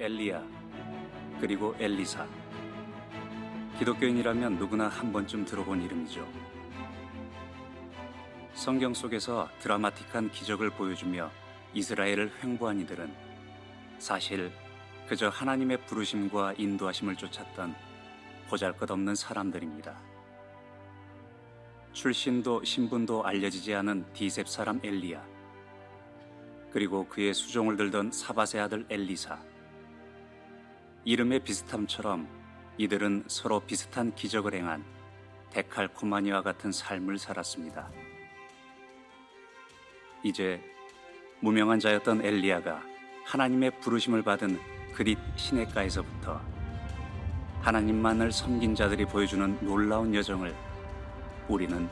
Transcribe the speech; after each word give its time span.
엘리야, 0.00 0.42
그리고 1.40 1.72
엘리사. 1.78 2.26
기독교인이라면 3.78 4.58
누구나 4.58 4.88
한 4.88 5.12
번쯤 5.12 5.44
들어본 5.44 5.82
이름이죠. 5.82 6.26
성경 8.54 8.92
속에서 8.92 9.48
드라마틱한 9.60 10.32
기적을 10.32 10.70
보여주며 10.70 11.30
이스라엘을 11.74 12.32
횡보한 12.42 12.80
이들은 12.80 13.14
사실 13.98 14.50
그저 15.08 15.28
하나님의 15.28 15.86
부르심과 15.86 16.54
인도하심을 16.58 17.14
쫓았던 17.14 17.76
보잘 18.48 18.76
것 18.76 18.90
없는 18.90 19.14
사람들입니다. 19.14 19.96
출신도 21.92 22.64
신분도 22.64 23.24
알려지지 23.24 23.72
않은 23.74 24.12
디셉 24.12 24.48
사람 24.48 24.80
엘리야, 24.82 25.24
그리고 26.72 27.06
그의 27.06 27.32
수종을 27.32 27.76
들던 27.76 28.10
사바세 28.10 28.58
아들 28.58 28.84
엘리사. 28.90 29.53
이름의 31.04 31.40
비슷함처럼 31.40 32.26
이들은 32.78 33.24
서로 33.26 33.60
비슷한 33.60 34.14
기적을 34.14 34.54
행한 34.54 34.82
데칼코마니와 35.50 36.42
같은 36.42 36.72
삶을 36.72 37.18
살았습니다. 37.18 37.90
이제 40.22 40.62
무명한 41.40 41.78
자였던 41.78 42.24
엘리야가 42.24 42.82
하나님의 43.26 43.80
부르심을 43.80 44.22
받은 44.22 44.58
그릿 44.94 45.18
시내가에서부터 45.36 46.40
하나님만을 47.60 48.32
섬긴 48.32 48.74
자들이 48.74 49.04
보여주는 49.04 49.58
놀라운 49.60 50.14
여정을 50.14 50.54
우리는 51.48 51.88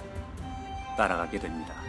따라가게 0.96 1.38
됩니다. 1.38 1.81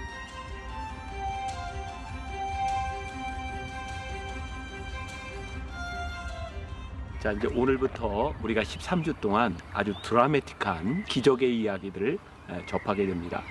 자, 7.23 7.31
이제 7.31 7.47
오늘부터 7.55 8.35
우리가 8.43 8.63
13주 8.63 9.21
동안 9.21 9.57
아주 9.71 9.93
드라마틱한 10.03 11.05
기적의 11.05 11.57
이야기들을 11.57 12.19
접하게 12.65 13.05
됩니다. 13.05 13.41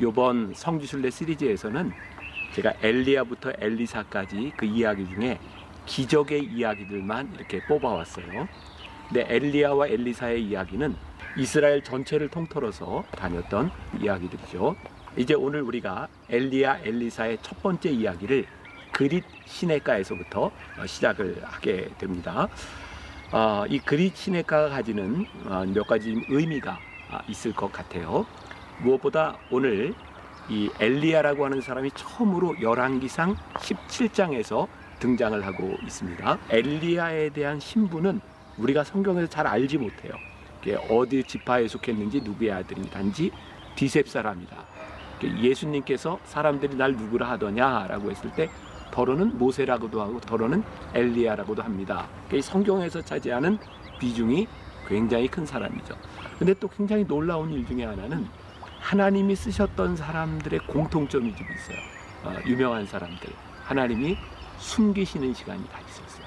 이번 0.00 0.54
성지순례 0.54 1.10
시리즈에서는 1.10 1.92
제가 2.54 2.72
엘리야부터 2.82 3.52
엘리사까지 3.58 4.54
그 4.56 4.64
이야기 4.64 5.06
중에 5.06 5.38
기적의 5.84 6.44
이야기들만 6.44 7.34
이렇게 7.34 7.62
뽑아왔어요. 7.66 8.48
근데 9.08 9.26
엘리야와 9.28 9.88
엘리사의 9.88 10.42
이야기는 10.42 10.96
이스라엘 11.36 11.84
전체를 11.84 12.28
통틀어서 12.30 13.04
다녔던 13.10 13.70
이야기들이죠. 14.00 14.76
이제 15.18 15.34
오늘 15.34 15.60
우리가 15.60 16.08
엘리야 16.30 16.78
엘리사의 16.84 17.40
첫 17.42 17.62
번째 17.62 17.90
이야기를 17.90 18.46
그릿 18.92 19.24
시내가에서부터 19.44 20.50
시작을 20.86 21.42
하게 21.44 21.90
됩니다. 21.98 22.48
어, 23.32 23.64
이 23.68 23.80
시내가가 24.12 24.70
가지는 24.70 25.24
어, 25.46 25.64
몇 25.72 25.86
가지 25.86 26.24
의미가 26.28 26.78
있을 27.28 27.52
것 27.52 27.70
같아요. 27.72 28.26
무엇보다 28.82 29.36
오늘 29.50 29.94
이 30.48 30.68
엘리야라고 30.80 31.44
하는 31.44 31.60
사람이 31.60 31.92
처음으로 31.94 32.60
열왕기상 32.60 33.36
17장에서 33.54 34.66
등장을 34.98 35.46
하고 35.46 35.76
있습니다. 35.84 36.38
엘리야에 36.50 37.30
대한 37.30 37.60
신분은 37.60 38.20
우리가 38.58 38.82
성경에서 38.82 39.28
잘 39.28 39.46
알지 39.46 39.78
못해요. 39.78 40.12
어디 40.90 41.22
지파에 41.22 41.68
속했는지 41.68 42.20
누구의 42.22 42.50
아들인지 42.50 43.30
디셉 43.76 44.08
사람이다. 44.08 44.56
예수님께서 45.22 46.18
사람들이 46.24 46.74
날 46.76 46.92
누구라 46.92 47.30
하더냐라고 47.30 48.10
했을 48.10 48.30
때 48.32 48.50
더러는 48.90 49.38
모세라고도 49.38 50.00
하고 50.00 50.20
더러는 50.20 50.62
엘리야라고도 50.94 51.62
합니다. 51.62 52.08
성경에서 52.42 53.02
차지하는 53.02 53.58
비중이 53.98 54.46
굉장히 54.88 55.28
큰 55.28 55.46
사람이죠. 55.46 55.94
근데 56.38 56.54
또 56.54 56.68
굉장히 56.68 57.04
놀라운 57.06 57.52
일 57.52 57.66
중에 57.66 57.84
하나는 57.84 58.26
하나님이 58.80 59.36
쓰셨던 59.36 59.96
사람들의 59.96 60.60
공통점이 60.66 61.34
좀 61.36 61.46
있어요. 61.52 61.76
어, 62.24 62.34
유명한 62.46 62.86
사람들. 62.86 63.30
하나님이 63.64 64.16
숨기시는 64.58 65.34
시간이 65.34 65.64
다 65.68 65.78
있었어요. 65.80 66.26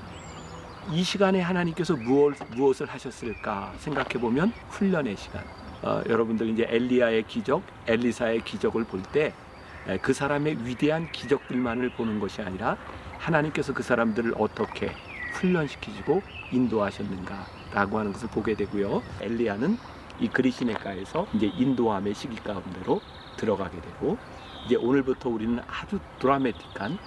이 0.92 1.04
시간에 1.04 1.42
하나님께서 1.42 1.96
무엇, 1.96 2.36
무엇을 2.56 2.88
하셨을까 2.88 3.74
생각해 3.78 4.20
보면 4.20 4.54
훈련의 4.70 5.18
시간. 5.18 5.44
어, 5.82 6.02
여러분들 6.08 6.48
이제 6.50 6.66
엘리야의 6.70 7.24
기적, 7.28 7.62
엘리사의 7.88 8.44
기적을 8.46 8.86
볼 8.86 9.02
때 9.12 9.34
그 10.02 10.14
사람의 10.14 10.66
위대한 10.66 11.12
기적들만을 11.12 11.90
보는 11.92 12.20
것이 12.20 12.42
아니라 12.42 12.78
하나님께서 13.18 13.74
그 13.74 13.84
사람들을 13.84 14.34
어떻게 14.38 14.92
훈련시키시고 15.34 16.22
인도하셨는가라고 16.52 18.00
하는 18.00 18.14
것을 18.14 18.30
보게 18.30 18.56
되고요. 18.56 19.02
엘리야는 19.22 19.78
이 20.20 20.28
그리시네가에서 20.28 21.28
이제 21.34 21.48
인도함의 21.48 22.14
시기 22.14 22.36
가운데로 22.38 23.02
들어가게 23.38 23.82
되고 23.82 24.18
이제 24.66 24.76
오늘부터 24.76 25.30
우리는 25.30 25.60
아주 25.68 26.00
드라마틱한 26.20 26.98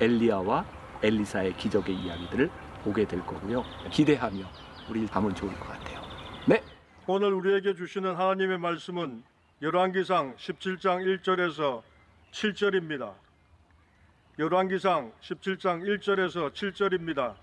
엘리야와 0.00 0.64
엘리사의 1.02 1.56
기적의 1.56 1.94
이야기들을 1.94 2.50
보게 2.84 3.06
될 3.06 3.20
거고요. 3.26 3.64
기대하며 3.90 4.44
우리 4.88 5.06
가면 5.06 5.34
좋을 5.34 5.52
것 5.54 5.68
같아요. 5.68 6.00
네. 6.46 6.62
오늘 7.06 7.32
우리에게 7.34 7.74
주시는 7.74 8.14
하나님의 8.14 8.58
말씀은 8.58 9.22
열왕기상 9.62 10.36
17장 10.36 11.20
1절에서 11.22 11.82
7절입니다. 12.34 13.14
열왕기상 14.40 15.12
17장 15.20 15.82
1절에서 15.84 16.52
7절입니다. 16.52 17.36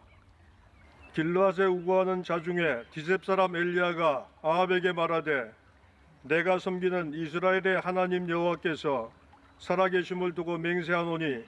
길르앗에 1.14 1.64
우거하는 1.64 2.24
자 2.24 2.42
중에 2.42 2.84
디셉 2.92 3.24
사람 3.24 3.56
엘리야가 3.56 4.28
아합에게 4.42 4.92
말하되 4.92 5.54
내가 6.24 6.60
섬기는 6.60 7.14
이스라엘의 7.14 7.80
하나님 7.82 8.30
여호와께서 8.30 9.14
살아계심을 9.60 10.36
두고 10.36 10.58
맹세하노니 10.58 11.46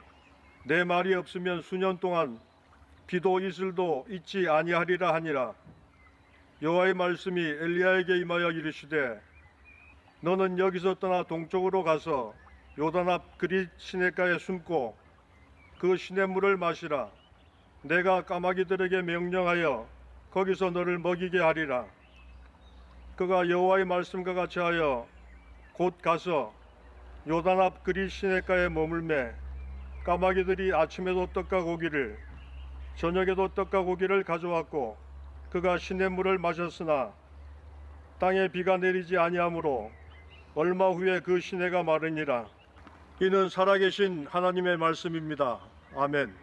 내 0.64 0.86
말이 0.86 1.14
없으면 1.14 1.64
수년 1.64 2.00
동안 2.00 2.40
비도 3.08 3.42
이슬도 3.42 4.06
있지 4.10 4.48
아니하리라 4.48 5.14
하니라 5.16 5.54
여호와의 6.62 6.94
말씀이 6.94 7.42
엘리야에게 7.42 8.20
임하여 8.20 8.52
이르시되 8.52 9.20
너는 10.22 10.60
여기서 10.60 10.96
떠나 10.96 11.24
동쪽으로 11.24 11.84
가서 11.84 12.34
요단 12.76 13.08
앞 13.08 13.38
그릿 13.38 13.70
시냇가에 13.78 14.40
숨고 14.40 14.98
그 15.78 15.96
시냇물을 15.96 16.58
마시라 16.58 17.12
내가 17.84 18.24
까마귀들에게 18.24 19.04
명령하여 19.04 19.88
거기서 20.32 20.72
너를 20.72 20.98
먹이게 20.98 21.40
하리라. 21.40 21.86
그가 23.16 23.48
여호와의 23.48 23.86
말씀과 23.86 24.34
같이 24.34 24.58
하여 24.58 25.08
곧 25.74 26.02
가서 26.02 26.52
요단 27.28 27.62
앞 27.62 27.84
그리 27.84 28.10
시내가에 28.10 28.70
머물매 28.70 29.32
까마귀들이 30.04 30.74
아침에도 30.74 31.28
떡과 31.28 31.62
고기를 31.62 32.18
저녁에도 32.96 33.50
떡과 33.50 33.84
고기를 33.84 34.24
가져왔고 34.24 34.98
그가 35.52 35.78
시냇물을 35.78 36.40
마셨으나 36.40 37.14
땅에 38.18 38.48
비가 38.48 38.78
내리지 38.78 39.16
아니하므로 39.20 39.92
얼마 40.56 40.90
후에 40.90 41.20
그 41.20 41.40
시내가 41.40 41.84
마르니라. 41.84 42.48
이는 43.22 43.48
살아계신 43.48 44.28
하나님의 44.28 44.78
말씀입니다. 44.78 45.60
아멘. 45.96 46.34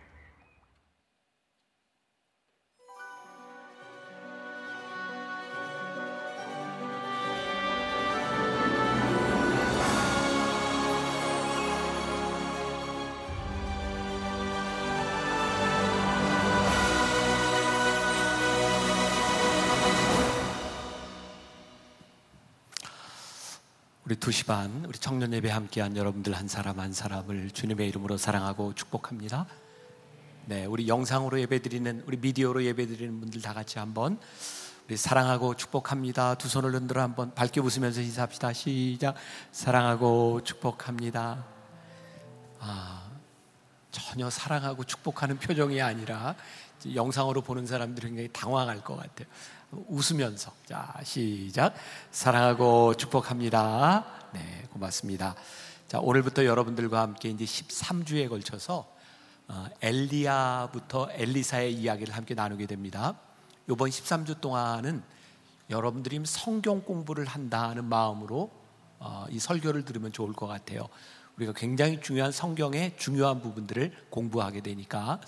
우리 24.11 24.17
2시 24.17 24.45
반 24.45 24.85
우리 24.89 24.99
청년 24.99 25.33
예배 25.33 25.51
함께한 25.51 25.97
여러분들 25.97 26.33
한 26.33 26.49
사람 26.49 26.81
한 26.81 26.93
사람을 26.93 27.53
주님의 27.53 27.89
이름으로 27.91 28.17
사랑하고 28.17 28.75
축복합니다. 28.75 29.47
네, 30.47 30.65
우리 30.65 30.89
영상으로 30.89 31.39
예배드리는 31.39 32.03
우리 32.09 32.17
미디어로 32.17 32.65
예배드리는 32.65 33.21
분들 33.21 33.41
다 33.41 33.55
같이 33.55 33.79
한번 33.79 34.19
우리 34.89 34.97
사랑하고 34.97 35.55
축복합니다. 35.55 36.35
두 36.35 36.49
손을 36.49 36.75
흔들어 36.75 37.03
한번 37.03 37.33
밝게 37.37 37.61
웃으면서 37.61 38.01
인사합시다. 38.01 38.53
시작. 38.53 39.15
사랑하고 39.53 40.41
축복합니다. 40.43 41.47
아, 42.59 43.10
전혀 43.91 44.31
사랑하고 44.31 44.85
축복하는 44.85 45.39
표정이 45.39 45.81
아니라 45.81 46.35
영상으로 46.95 47.43
보는 47.43 47.67
사람들이 47.67 48.09
굉장히 48.09 48.29
당황할 48.33 48.83
것 48.83 48.97
같아요. 48.97 49.27
웃으면서 49.89 50.53
자 50.67 50.95
시작 51.05 51.75
사랑하고 52.11 52.95
축복합니다. 52.95 54.05
네 54.33 54.65
고맙습니다. 54.73 55.35
자 55.89 55.99
오늘부터 56.01 56.45
여러분들과 56.45 57.03
함께 57.03 57.29
이제 57.31 57.45
13주에 57.45 58.29
걸쳐서 58.29 58.87
어, 59.49 59.67
엘리야부터 59.83 61.09
엘리사의 61.13 61.75
이야기를 61.75 62.15
함께 62.15 62.35
나누게 62.35 62.67
됩니다. 62.67 63.19
이번 63.69 63.91
13주 63.91 64.41
동안은 64.41 65.03
여러분들이 65.71 66.21
성경 66.25 66.83
공부를 66.83 67.25
한다는 67.25 67.85
마음으로 67.85 68.51
어, 69.01 69.27
이 69.31 69.39
설교를 69.39 69.85
들으면 69.85 70.13
좋을 70.13 70.33
것 70.33 70.47
같아요. 70.47 70.89
우리가 71.41 71.53
굉장히 71.55 72.01
중요한 72.01 72.33
성경의 72.33 72.95
중요한 72.99 73.41
부분들을 73.41 73.93
공부하게 74.11 74.61
되니까 74.61 75.21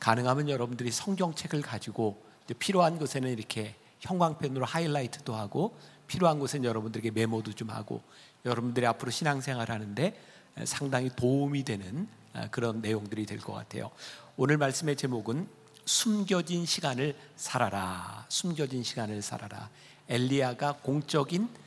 가능하면 0.00 0.48
여러분들이 0.48 0.90
성경책을 0.90 1.62
가지고 1.62 2.20
필요한 2.58 2.98
곳에는 2.98 3.30
이렇게 3.30 3.74
형광펜으로 4.00 4.64
하이라이트도 4.64 5.34
하고 5.34 5.76
필요한 6.08 6.40
곳은 6.40 6.64
여러분들에게 6.64 7.12
메모도 7.12 7.52
좀 7.52 7.70
하고 7.70 8.02
여러분들이 8.44 8.86
앞으로 8.86 9.10
신앙생활 9.12 9.70
하는데 9.70 10.20
상당히 10.64 11.10
도움이 11.14 11.64
되는 11.64 12.08
아, 12.34 12.48
그런 12.50 12.80
내용들이 12.80 13.26
될 13.26 13.38
것 13.38 13.52
같아요. 13.52 13.90
오늘 14.36 14.56
말씀의 14.56 14.96
제목은 14.96 15.46
숨겨진 15.84 16.66
시간을 16.66 17.14
살아라. 17.36 18.24
숨겨진 18.28 18.82
시간을 18.82 19.22
살아라. 19.22 19.68
엘리야가 20.08 20.78
공적인 20.82 21.44
아, 21.44 21.61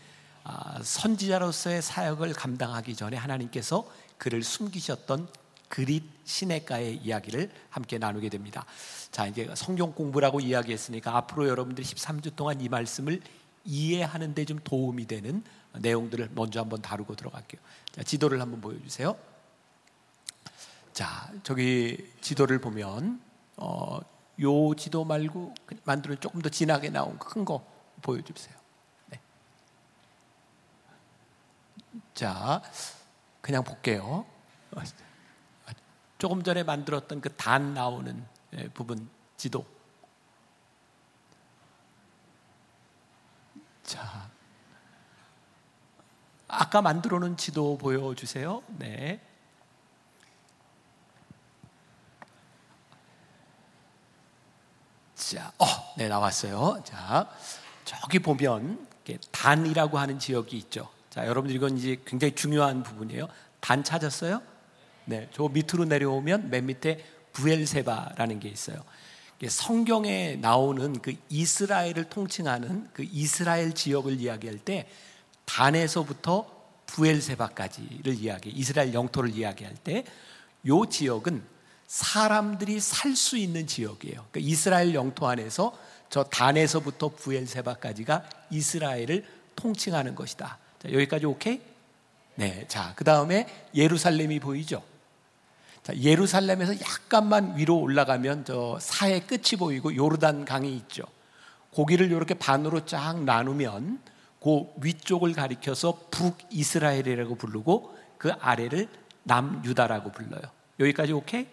선지자로서의 0.84 1.82
사역을 1.82 2.34
감당하기 2.34 2.96
전에 2.96 3.18
하나님께서 3.18 3.90
그를 4.18 4.44
숨기셨던 4.44 5.28
그릿 5.70 6.04
시내가의 6.26 6.98
이야기를 6.98 7.52
함께 7.70 7.98
나누게 7.98 8.30
됩니다. 8.30 8.66
자, 9.12 9.26
이제 9.26 9.50
성경 9.56 9.94
공부라고 9.94 10.40
이야기했으니까 10.40 11.16
앞으로 11.18 11.48
여러분들이 11.48 11.86
13주 11.88 12.36
동안 12.36 12.62
이 12.62 12.70
말씀을 12.70 13.22
이해하는 13.66 14.36
데 14.36 14.46
좀 14.46 14.60
도움이 14.64 15.08
되는 15.08 15.44
내용들을 15.74 16.30
먼저 16.36 16.60
한번 16.62 16.82
다루고 16.82 17.16
들어갈게요. 17.16 17.60
자, 17.92 18.04
지도를 18.04 18.40
한번 18.40 18.62
보여 18.62 18.80
주세요. 18.84 19.18
자, 20.94 21.32
저기 21.44 22.12
지도를 22.22 22.62
보면 22.62 23.20
어, 23.58 24.00
요 24.42 24.76
지도 24.76 25.04
말고 25.04 25.56
만들어 25.84 26.16
조금 26.16 26.42
더 26.42 26.50
진하게 26.50 26.90
나온 26.90 27.18
큰 27.18 27.44
거 27.44 27.66
보여 28.02 28.22
주세요. 28.22 28.56
네. 29.08 29.20
자, 32.16 32.62
그냥 33.42 33.64
볼게요. 33.64 34.26
조금 36.18 36.42
전에 36.44 36.64
만들었던 36.64 37.22
그 37.22 37.36
단 37.36 37.74
나오는 37.74 38.26
예, 38.54 38.68
부분 38.70 39.10
지도. 39.38 39.66
자, 43.84 44.30
아까 46.48 46.82
만들어 46.82 47.20
놓은 47.20 47.36
지도 47.38 47.78
보여주세요. 47.78 48.64
네. 48.70 49.20
자, 55.16 55.52
어, 55.60 55.66
네 55.98 56.08
나왔어요. 56.08 56.82
자, 56.86 57.30
저기 57.84 58.20
보면 58.20 58.88
단이라고 59.32 59.98
하는 59.98 60.18
지역이 60.20 60.58
있죠. 60.58 60.90
자, 61.16 61.26
여러분들 61.26 61.56
이건 61.56 61.78
이제 61.78 62.02
굉장히 62.06 62.36
중요한 62.36 62.84
부분이에요. 62.84 63.28
단 63.62 63.84
찾았어요? 63.84 64.42
네, 65.06 65.30
저 65.34 65.48
밑으로 65.48 65.86
내려오면 65.86 66.50
맨 66.50 66.66
밑에 66.66 67.04
부엘세바라는 67.32 68.42
게 68.42 68.50
있어요. 68.50 68.84
성경에 69.48 70.36
나오는 70.36 71.02
그 71.02 71.14
이스라엘을 71.30 72.10
통칭하는 72.10 72.90
그 72.94 73.04
이스라엘 73.10 73.74
지역을 73.74 74.20
이야기할 74.20 74.60
때 74.60 74.90
단에서부터 75.46 76.54
부엘세바까지를 76.88 78.14
이야기, 78.16 78.50
이스라엘 78.50 78.94
영토를 78.94 79.32
이야기할 79.32 79.74
때 79.76 80.04
요 80.68 80.86
지역은 80.86 81.44
사람들이 81.88 82.80
살 82.80 83.16
수 83.16 83.38
있는 83.38 83.68
지역이에요. 83.68 84.26
그러니까 84.32 84.40
이스라엘 84.40 84.94
영토 84.94 85.28
안에서 85.28 85.78
저 86.10 86.24
단에서부터 86.24 87.10
부엘세바까지가 87.10 88.24
이스라엘을 88.50 89.26
통칭하는 89.56 90.16
것이다. 90.16 90.58
자, 90.86 90.94
여기까지 90.94 91.26
오케이? 91.26 91.60
네. 92.36 92.66
자, 92.68 92.94
그 92.96 93.04
다음에 93.04 93.48
예루살렘이 93.74 94.40
보이죠? 94.40 94.84
자, 95.82 95.96
예루살렘에서 95.96 96.80
약간만 96.80 97.58
위로 97.58 97.80
올라가면 97.80 98.46
저 98.46 98.78
사해 98.80 99.20
끝이 99.22 99.58
보이고 99.58 99.96
요르단 99.96 100.46
강이 100.46 100.76
있죠. 100.78 101.04
고기를 101.72 102.12
이렇게 102.12 102.34
반으로 102.36 102.86
쫙 102.86 103.24
나누면 103.24 104.00
그 104.42 104.66
위쪽을 104.82 105.34
가리켜서 105.34 106.00
북이스라엘이라고 106.12 107.36
부르고 107.36 107.98
그 108.18 108.32
아래를 108.32 108.88
남유다라고 109.24 110.12
불러요. 110.12 110.44
여기까지 110.80 111.14
오케이? 111.14 111.48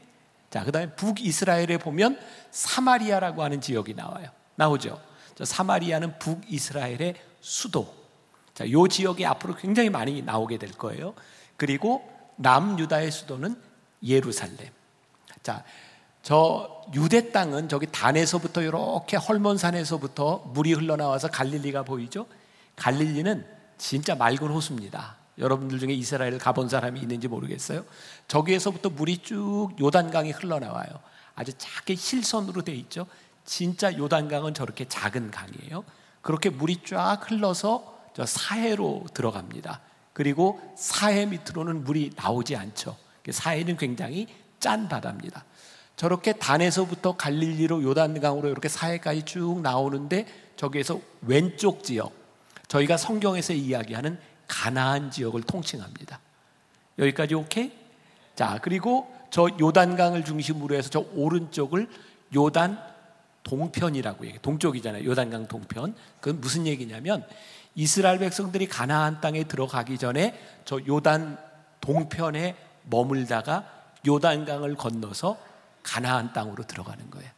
자, 0.51 0.63
그 0.65 0.73
다음에 0.73 0.95
북이스라엘에 0.95 1.79
보면 1.79 2.19
사마리아라고 2.51 3.43
하는 3.43 3.61
지역이 3.63 3.95
나와요. 3.95 4.29
나오죠? 4.57 5.01
사마리아는 5.43 6.19
북이스라엘의 6.19 7.15
수도. 7.41 8.02
자, 8.55 8.71
요 8.71 8.87
지역이 8.87 9.25
앞으로 9.27 9.55
굉장히 9.57 9.91
많이 9.91 10.23
나오게 10.23 10.59
될 10.59 10.73
거예요. 10.73 11.15
그리고 11.57 12.09
남유다의 12.37 13.11
수도는 13.11 13.57
예루살렘. 14.05 14.69
자, 15.43 15.65
저 16.23 16.83
유대 16.95 17.33
땅은 17.33 17.69
저기 17.69 17.87
단에서부터 17.87 18.63
이렇게 18.63 19.17
헐몬산에서부터 19.17 20.51
물이 20.55 20.73
흘러나와서 20.75 21.29
갈릴리가 21.29 21.83
보이죠? 21.83 22.27
갈릴리는 22.77 23.45
진짜 23.79 24.15
맑은 24.15 24.49
호수입니다. 24.49 25.17
여러분들 25.39 25.79
중에 25.79 25.93
이스라엘 25.93 26.39
가본 26.39 26.69
사람이 26.69 27.01
있는지 27.01 27.27
모르겠어요. 27.27 27.85
저기에서부터 28.29 28.91
물이 28.91 29.19
쭉 29.19 29.71
요단강이 29.81 30.31
흘러나와요. 30.31 30.91
아주 31.35 31.53
작게 31.57 31.95
실선으로 31.97 32.63
돼 32.63 32.73
있죠. 32.75 33.07
진짜 33.45 33.97
요단강은 33.97 34.55
저렇게 34.55 34.85
작은 34.87 35.31
강이에요. 35.31 35.85
그렇게 36.21 36.51
물이 36.51 36.83
쫙 36.85 37.19
흘러서 37.29 37.99
저 38.15 38.27
사해로 38.27 39.07
들어갑니다. 39.15 39.81
그리고 40.13 40.61
사해 40.77 41.27
밑으로는 41.27 41.85
물이 41.85 42.13
나오지 42.17 42.57
않죠. 42.57 42.97
사해는 43.31 43.77
굉장히 43.77 44.27
짠 44.61 44.89
바다입니다. 44.89 45.45
저렇게 45.97 46.33
단에서부터 46.33 47.17
갈릴리로 47.17 47.83
요단강으로 47.83 48.49
이렇게 48.49 48.69
사해까지 48.69 49.23
쭉 49.23 49.61
나오는데 49.61 50.27
저기에서 50.57 51.01
왼쪽 51.23 51.85
지역 51.85 52.13
저희가 52.69 52.97
성경에서 52.97 53.53
이야기하는 53.53 54.19
가나안 54.49 55.11
지역을 55.11 55.43
통칭합니다. 55.43 56.21
여기까지 56.99 57.35
오케이? 57.35 57.73
자, 58.35 58.59
그리고 58.63 59.15
저 59.31 59.49
요단강을 59.61 60.25
중심으로 60.25 60.75
해서 60.75 60.91
저 60.91 61.05
오른쪽을 61.15 61.89
요단 62.35 62.79
동편이라고 63.43 64.25
얘기해요. 64.25 64.41
동쪽이잖아요. 64.43 65.05
요단강 65.05 65.49
동편. 65.49 65.95
그건 66.21 66.41
무슨 66.41 66.67
얘기냐면 66.67 67.27
이스라엘 67.75 68.19
백성들이 68.19 68.69
가나안 68.69 69.21
땅에 69.21 69.45
들어가기 69.45 69.99
전에 69.99 70.39
저 70.65 70.79
요단 70.87 71.39
동편에 71.81 72.57
머물다가 72.85 73.67
요단강을 74.07 74.77
건너서 74.77 75.39
가나안 75.83 76.33
땅으로 76.33 76.65
들어가는 76.65 77.11
거예요. 77.11 77.31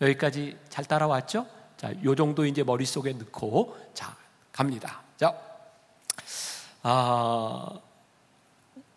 여기까지 0.00 0.58
잘 0.68 0.84
따라왔죠? 0.84 1.46
자, 1.76 1.92
요 2.04 2.14
정도 2.14 2.46
이제 2.46 2.62
머릿속에 2.62 3.12
넣고 3.12 3.76
자, 3.94 4.16
갑니다. 4.52 5.02
자, 5.16 5.36
아, 6.82 7.68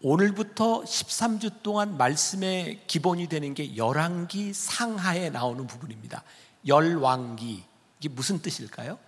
오늘부터 0.01 0.83
13주 0.83 1.63
동안 1.63 1.97
말씀의 1.97 2.81
기본이 2.88 3.27
되는 3.27 3.53
게 3.53 3.75
열왕기 3.75 4.53
상하에 4.53 5.29
나오는 5.29 5.65
부분입니다. 5.65 6.24
열왕기 6.67 7.63
이게 8.00 8.09
무슨 8.09 8.41
뜻일까요? 8.41 9.00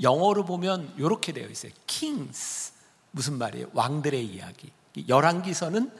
영어로 0.00 0.44
보면 0.44 0.94
이렇게 0.96 1.32
되어 1.32 1.48
있어요. 1.48 1.72
kings 1.86 2.72
무슨 3.10 3.38
말이에요? 3.38 3.68
왕들의 3.72 4.24
이야기. 4.24 4.72
열왕기서는 5.08 5.90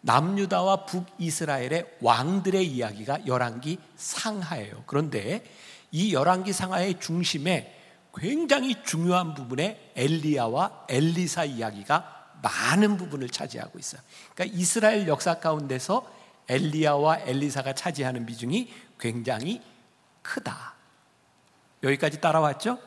남유다와 0.00 0.86
북이스라엘의 0.86 1.98
왕들의 2.00 2.66
이야기가 2.66 3.26
열왕기 3.26 3.78
상하예요. 3.96 4.84
그런데 4.86 5.44
이 5.90 6.14
열왕기 6.14 6.52
상하의 6.52 7.00
중심에 7.00 7.74
굉장히 8.14 8.82
중요한 8.84 9.34
부분에 9.34 9.92
엘리야와 9.94 10.86
엘리사 10.88 11.44
이야기가 11.44 12.32
많은 12.42 12.96
부분을 12.96 13.28
차지하고 13.28 13.78
있어요. 13.78 14.00
그러니까 14.34 14.56
이스라엘 14.56 15.08
역사 15.08 15.38
가운데서 15.38 16.10
엘리야와 16.48 17.20
엘리사가 17.20 17.74
차지하는 17.74 18.26
비중이 18.26 18.72
굉장히 18.98 19.60
크다. 20.22 20.74
여기까지 21.82 22.20
따라왔죠? 22.20 22.78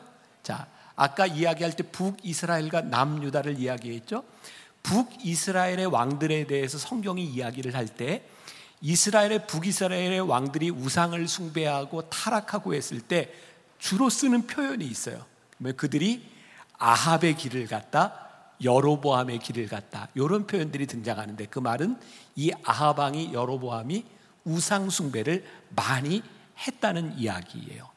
자, 0.42 0.66
아까 0.96 1.26
이야기할 1.26 1.74
때 1.74 1.82
북이스라엘과 1.84 2.82
남유다를 2.82 3.58
이야기했죠? 3.58 4.24
북이스라엘의 4.82 5.86
왕들에 5.86 6.46
대해서 6.46 6.78
성경이 6.78 7.24
이야기를 7.24 7.74
할 7.74 7.86
때 7.86 8.24
이스라엘의 8.82 9.46
북이스라엘의 9.46 10.20
왕들이 10.20 10.70
우상을 10.70 11.26
숭배하고 11.28 12.10
타락하고 12.10 12.74
했을 12.74 13.00
때 13.00 13.32
주로 13.78 14.10
쓰는 14.10 14.46
표현이 14.46 14.84
있어요. 14.84 15.24
그들이 15.76 16.28
아합의 16.78 17.36
길을 17.36 17.68
갔다 17.68 18.22
여로보암의 18.62 19.38
길을 19.38 19.68
갔다. 19.68 20.08
이런 20.14 20.46
표현들이 20.46 20.86
등장하는데 20.86 21.46
그 21.46 21.58
말은 21.58 21.96
이 22.36 22.52
아하방이 22.64 23.32
여로보암이 23.32 24.04
우상 24.44 24.90
숭배를 24.90 25.44
많이 25.70 26.22
했다는 26.66 27.18
이야기예요. 27.18 27.91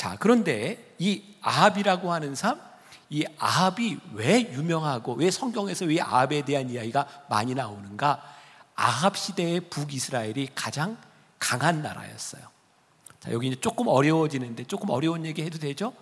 자, 0.00 0.16
그런데 0.18 0.94
이 0.98 1.22
아합이라고 1.42 2.10
하는 2.10 2.34
사람, 2.34 2.58
이 3.10 3.26
아합이 3.38 3.98
왜 4.14 4.50
유명하고 4.50 5.12
왜 5.12 5.30
성경에서 5.30 5.84
왜 5.84 6.00
아합에 6.00 6.40
대한 6.40 6.70
이야기가 6.70 7.26
많이 7.28 7.54
나오는가? 7.54 8.22
아합 8.74 9.14
시대의 9.14 9.60
북이스라엘이 9.68 10.52
가장 10.54 10.96
강한 11.38 11.82
나라였어요. 11.82 12.40
자, 13.20 13.30
여기 13.30 13.48
이제 13.48 13.60
조금 13.60 13.88
어려워지는데 13.88 14.64
조금 14.64 14.88
어려운 14.88 15.26
얘기 15.26 15.42
해도 15.42 15.58
되죠? 15.58 15.92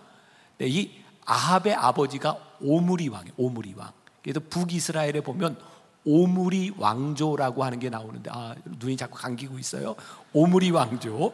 네, 0.59 0.67
이 0.69 1.03
아합의 1.25 1.75
아버지가 1.75 2.37
오므리 2.61 3.09
왕이에요. 3.09 3.33
오므리 3.35 3.73
왕. 3.75 3.91
그래서 4.23 4.39
북이스라엘에 4.49 5.19
보면 5.19 5.59
오므리 6.05 6.75
왕조라고 6.77 7.65
하는 7.65 7.79
게 7.79 7.89
나오는데 7.89 8.31
아, 8.33 8.55
눈이 8.63 8.95
자꾸 8.95 9.17
감기고 9.17 9.59
있어요. 9.59 9.97
오므리 10.31 10.71
왕조. 10.71 11.33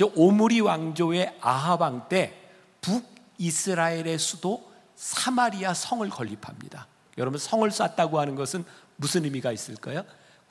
저 0.00 0.10
오므리 0.16 0.60
왕조의 0.60 1.36
아합 1.42 1.82
왕때 1.82 2.34
북이스라엘의 2.80 4.18
수도 4.18 4.72
사마리아 4.96 5.74
성을 5.74 6.08
건립합니다. 6.08 6.86
여러분 7.18 7.38
성을 7.38 7.70
쌓다고 7.70 8.18
하는 8.18 8.34
것은 8.34 8.64
무슨 8.96 9.26
의미가 9.26 9.52
있을까요? 9.52 10.02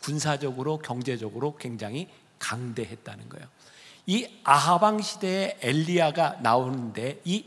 군사적으로 0.03 0.77
경제적으로 0.77 1.55
굉장히 1.55 2.09
강대했다는 2.37 3.27
거예요. 3.27 3.47
이 4.05 4.27
아하방 4.43 5.01
시대에 5.01 5.57
엘리야가 5.61 6.41
나오는데 6.43 7.19
이 7.25 7.45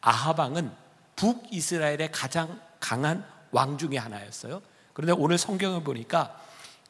아하방은 0.00 0.72
북이스라엘의 1.16 2.10
가장 2.10 2.58
강한 2.80 3.22
왕 3.50 3.76
중의 3.76 3.98
하나였어요. 3.98 4.62
그런데 4.94 5.12
오늘 5.12 5.36
성경을 5.36 5.84
보니까 5.84 6.40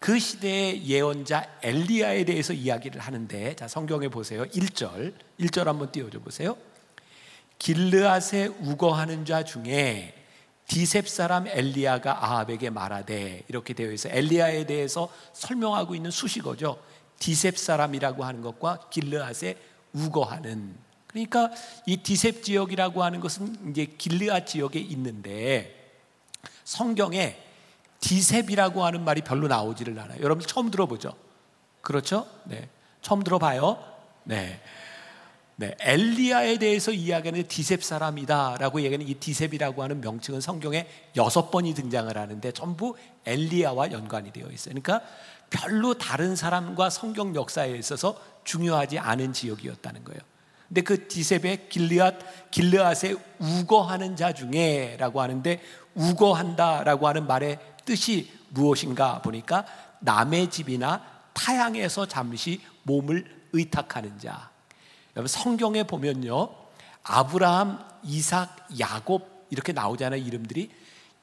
그 0.05 0.19
시대의 0.19 0.87
예언자 0.87 1.61
엘리야에 1.63 2.25
대해서 2.25 2.53
이야기를 2.53 3.01
하는데 3.01 3.57
자 3.57 3.67
성경에 3.67 4.09
보세요. 4.09 4.45
1절. 4.45 5.15
1절 5.41 5.65
한번 5.65 5.91
띄워 5.93 6.11
줘 6.11 6.21
보세요. 6.21 6.59
길르앗에 7.59 8.49
우거하는 8.49 9.25
자 9.25 9.45
중에 9.45 10.13
디셉 10.69 11.09
사람 11.09 11.47
엘리야가 11.47 12.23
아합에게 12.23 12.69
말하되 12.69 13.45
이렇게 13.49 13.73
되어 13.73 13.91
있어 13.93 14.11
엘리야에 14.11 14.67
대해서 14.67 15.11
설명하고 15.33 15.95
있는 15.95 16.11
수식어죠. 16.11 16.79
디셉 17.19 17.57
사람이라고 17.57 18.25
하는 18.25 18.43
것과 18.43 18.91
길르앗에 18.91 19.57
우거하는 19.95 20.77
그러니까 21.07 21.51
이 21.87 21.97
디셉 21.97 22.43
지역이라고 22.43 23.03
하는 23.03 23.21
것은 23.21 23.71
이제 23.71 23.87
길르앗 23.87 24.49
지역에 24.49 24.81
있는데 24.81 25.97
성경에 26.65 27.44
디셉이라고 28.05 28.85
하는 28.85 29.03
말이 29.03 29.23
별로 29.23 29.49
나오지를 29.49 29.99
않아요. 29.99 30.21
여러분 30.21 30.47
처음 30.47 30.71
들어보죠? 30.71 31.15
그렇죠? 31.81 32.27
네. 32.45 32.69
처음 33.01 33.23
들어봐요? 33.23 33.83
네. 34.25 34.61
네, 35.57 35.75
엘리야에 35.81 36.59
대해서 36.59 36.91
이야기하는 36.91 37.47
디셉 37.47 37.83
사람이다라고 37.83 38.83
얘기하는 38.83 39.07
이 39.07 39.15
디셉이라고 39.15 39.85
하는 39.85 40.01
명칭은 40.01 40.41
성경에 40.41 40.87
여섯 41.17 41.51
번이 41.51 41.75
등장을 41.75 42.15
하는데 42.19 42.53
전부 42.53 42.97
엘리야와 43.25 43.93
연관이 43.93 44.33
되어 44.33 44.49
있어요. 44.49 44.75
그러니까 44.75 45.01
별로 45.51 45.95
다른 45.95 46.35
사람과 46.37 46.91
성경 46.91 47.35
역사에 47.35 47.71
있어서 47.71 48.21
중요하지 48.43 48.99
않은 48.99 49.33
지역이었다는 49.33 50.05
거예요. 50.05 50.21
근데 50.69 50.81
그 50.83 51.07
디셉의 51.07 51.69
길르앗 51.69 52.51
길르앗에 52.51 53.15
우거하는 53.39 54.17
자 54.17 54.33
중에라고 54.33 55.23
하는데 55.23 55.63
우거한다라고 55.95 57.07
하는 57.07 57.27
말의 57.29 57.61
뜻이 57.85 58.31
무엇인가 58.51 59.21
보니까 59.23 59.65
남의 60.01 60.51
집이나 60.51 61.03
타향에서 61.33 62.07
잠시 62.07 62.61
몸을 62.85 63.25
의탁하는 63.53 64.19
자. 64.19 64.51
여러분 65.17 65.29
성경에 65.29 65.85
보면요. 65.85 66.49
아브라함, 67.03 67.79
이삭, 68.05 68.69
야곱 68.79 69.47
이렇게 69.51 69.73
나오잖아요, 69.73 70.21
이름들이. 70.21 70.71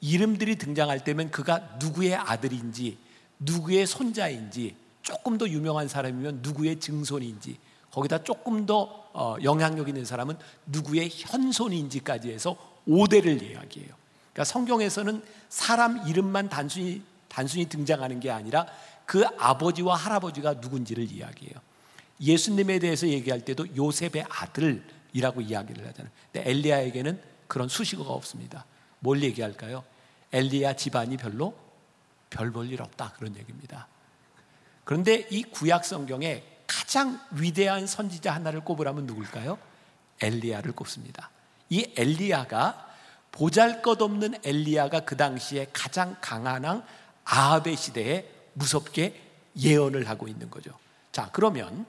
이름들이 0.00 0.56
등장할 0.56 1.04
때면 1.04 1.30
그가 1.30 1.76
누구의 1.78 2.16
아들인지, 2.16 2.98
누구의 3.38 3.86
손자인지, 3.86 4.76
조금 5.02 5.38
더 5.38 5.48
유명한 5.48 5.88
사람이면 5.88 6.40
누구의 6.42 6.80
증손인지, 6.80 7.58
거기다 7.90 8.24
조금 8.24 8.66
더 8.66 9.02
어, 9.12 9.36
영향력 9.42 9.88
있는 9.88 10.04
사람은 10.04 10.36
누구의 10.66 11.10
현손인지까지 11.12 12.30
해서 12.30 12.56
5대를 12.88 13.42
이야기해요. 13.42 14.01
그러니까 14.32 14.44
성경에서는 14.44 15.22
사람 15.48 16.06
이름만 16.08 16.48
단순히 16.48 17.02
단순히 17.28 17.66
등장하는 17.66 18.20
게 18.20 18.30
아니라 18.30 18.66
그 19.06 19.24
아버지와 19.38 19.96
할아버지가 19.96 20.54
누군지를 20.54 21.10
이야기해요. 21.10 21.54
예수님에 22.20 22.78
대해서 22.78 23.08
얘기할 23.08 23.40
때도 23.44 23.74
요셉의 23.76 24.24
아들이라고 24.28 25.40
이야기를 25.40 25.86
하잖아요. 25.88 26.12
근데 26.30 26.50
엘리야에게는 26.50 27.20
그런 27.48 27.68
수식어가 27.68 28.10
없습니다. 28.12 28.64
뭘 29.00 29.22
얘기할까요? 29.22 29.82
엘리야 30.32 30.76
집안이 30.76 31.16
별로 31.16 31.54
별 32.30 32.50
볼 32.52 32.70
일 32.70 32.80
없다 32.80 33.12
그런 33.18 33.36
얘기입니다. 33.36 33.88
그런데 34.84 35.26
이 35.30 35.42
구약 35.42 35.84
성경에 35.84 36.42
가장 36.66 37.20
위대한 37.32 37.86
선지자 37.86 38.34
하나를 38.34 38.60
꼽으라면 38.60 39.06
누굴까요? 39.06 39.58
엘리야를 40.20 40.72
꼽습니다. 40.72 41.30
이 41.68 41.92
엘리야가 41.96 42.91
보잘것없는 43.32 44.36
엘리야가 44.44 45.00
그 45.00 45.16
당시에 45.16 45.66
가장 45.72 46.16
강한 46.20 46.64
왕 46.64 46.84
아합의 47.24 47.76
시대에 47.76 48.28
무섭게 48.54 49.20
예언을 49.56 50.08
하고 50.08 50.28
있는 50.28 50.50
거죠. 50.50 50.70
자, 51.10 51.28
그러면 51.32 51.86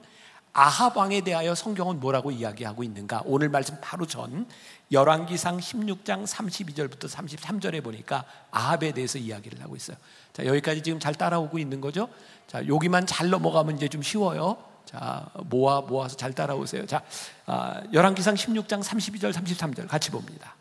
아합 0.52 0.96
왕에 0.96 1.22
대하여 1.22 1.54
성경은 1.54 1.98
뭐라고 1.98 2.30
이야기하고 2.30 2.84
있는가? 2.84 3.22
오늘 3.24 3.48
말씀 3.48 3.76
바로 3.80 4.06
전 4.06 4.46
열왕기상 4.92 5.58
16장 5.58 6.24
32절부터 6.26 7.08
33절에 7.08 7.82
보니까 7.82 8.24
아합에 8.52 8.92
대해서 8.92 9.18
이야기를 9.18 9.60
하고 9.62 9.74
있어요. 9.74 9.96
자, 10.32 10.46
여기까지 10.46 10.82
지금 10.82 11.00
잘 11.00 11.14
따라오고 11.14 11.58
있는 11.58 11.80
거죠? 11.80 12.08
자, 12.46 12.66
여기만 12.66 13.06
잘 13.06 13.30
넘어가면 13.30 13.76
이제 13.76 13.88
좀 13.88 14.00
쉬워요. 14.02 14.56
자, 14.84 15.26
모아 15.46 15.80
모아서 15.80 16.16
잘 16.16 16.32
따라오세요. 16.32 16.86
자, 16.86 17.02
아, 17.46 17.82
열왕기상 17.92 18.36
16장 18.36 18.82
32절 18.82 19.32
33절 19.32 19.88
같이 19.88 20.10
봅니다. 20.10 20.54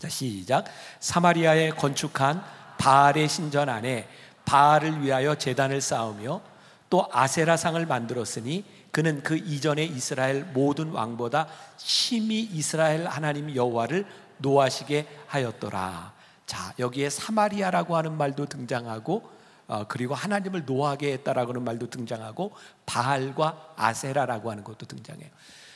자, 0.00 0.08
시작. 0.08 0.64
사마리아에 0.98 1.70
건축한 1.72 2.42
바알의 2.78 3.28
신전 3.28 3.68
안에 3.68 4.08
바알을 4.46 5.02
위하여 5.02 5.34
제단을 5.34 5.82
쌓으며 5.82 6.40
또 6.88 7.06
아세라상을 7.12 7.84
만들었으니 7.84 8.64
그는 8.92 9.22
그 9.22 9.36
이전에 9.36 9.84
이스라엘 9.84 10.44
모든 10.44 10.88
왕보다 10.88 11.48
심히 11.76 12.40
이스라엘 12.40 13.06
하나님 13.06 13.54
여호와를 13.54 14.06
노하시게 14.38 15.06
하였더라. 15.26 16.14
자, 16.46 16.72
여기에 16.78 17.10
사마리아라고 17.10 17.94
하는 17.94 18.16
말도 18.16 18.46
등장하고 18.46 19.30
어, 19.68 19.84
그리고 19.86 20.14
하나님을 20.14 20.64
노하게 20.64 21.12
했다라고 21.12 21.50
하는 21.50 21.62
말도 21.62 21.90
등장하고 21.90 22.52
바알과 22.86 23.74
아세라라고 23.76 24.50
하는 24.50 24.64
것도 24.64 24.86
등장해요. 24.86 25.28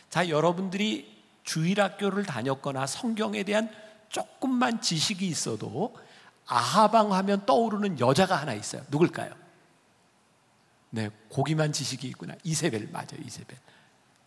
자, 0.09 0.31
여러분들이 0.31 1.15
주일학교를 1.45 2.25
다녔거나 2.25 2.87
성경에 2.87 3.43
대한 3.43 3.69
조금만 4.15 4.81
지식이 4.81 5.27
있어도 5.27 5.93
아하방 6.47 7.13
하면 7.13 7.45
떠오르는 7.47 7.99
여자가 7.99 8.37
하나 8.37 8.55
있어요. 8.55 8.85
누굴까요? 8.89 9.35
네, 10.91 11.11
고기만 11.31 11.73
지식이 11.73 12.07
있구나. 12.09 12.37
이세벨 12.45 12.91
맞아요, 12.93 13.19
이세벨. 13.27 13.59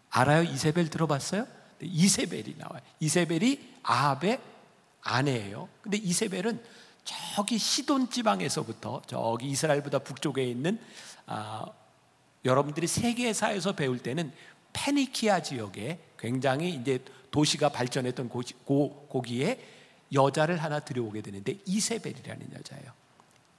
알아요? 0.09 0.43
이세벨 0.43 0.89
들어봤어요? 0.89 1.43
네, 1.79 1.87
이세벨이 1.87 2.55
나와요. 2.57 2.81
이세벨이 2.99 3.75
아합의 3.83 4.41
아내예요. 5.03 5.69
근데 5.81 5.95
이세벨은 5.95 6.61
저기 7.05 7.57
시돈 7.57 8.09
지방에서부터 8.09 9.03
저기 9.07 9.47
이스라엘보다 9.47 9.99
북쪽에 9.99 10.43
있는 10.43 10.81
아, 11.27 11.65
여러분들이 12.43 12.87
세계사에서 12.87 13.71
배울 13.71 13.99
때는 13.99 14.33
페니키아 14.73 15.43
지역에 15.43 15.99
굉장히 16.19 16.73
이제 16.73 16.99
도시가 17.31 17.69
발전했던 17.69 18.27
고시, 18.27 18.53
고, 18.65 19.07
거기에 19.09 19.76
여자를 20.13 20.61
하나 20.61 20.79
들여오게 20.79 21.21
되는데 21.21 21.59
이세벨이라는 21.65 22.53
여자예요. 22.53 22.91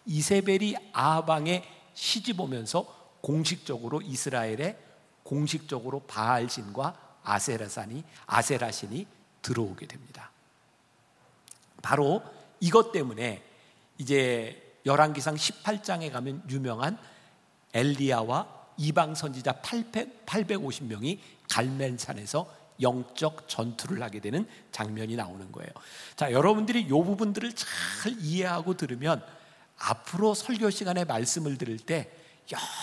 이세벨이 0.06 0.76
아방에 0.92 1.64
시집 1.94 2.40
오면서 2.40 3.16
공식적으로 3.20 4.00
이스라엘에 4.00 4.78
공식적으로 5.22 6.00
바알신과 6.00 7.18
아세라산이 7.22 8.04
아세라신이 8.26 9.06
들어오게 9.42 9.86
됩니다. 9.86 10.30
바로 11.82 12.22
이것 12.60 12.92
때문에 12.92 13.42
이제 13.98 14.76
열왕기상 14.86 15.34
18장에 15.34 16.10
가면 16.10 16.44
유명한 16.48 16.98
엘리야와 17.74 18.58
이방 18.78 19.14
선지자 19.14 19.60
800, 19.60 20.24
850명이 20.24 21.18
갈멜산에서 21.50 22.57
영적 22.80 23.48
전투를 23.48 24.02
하게 24.02 24.20
되는 24.20 24.46
장면이 24.72 25.16
나오는 25.16 25.50
거예요. 25.52 25.70
자, 26.16 26.32
여러분들이 26.32 26.82
이 26.82 26.88
부분들을 26.88 27.52
잘 27.52 28.14
이해하고 28.20 28.76
들으면 28.76 29.22
앞으로 29.78 30.34
설교 30.34 30.70
시간에 30.70 31.04
말씀을 31.04 31.58
들을 31.58 31.76
때 31.78 32.10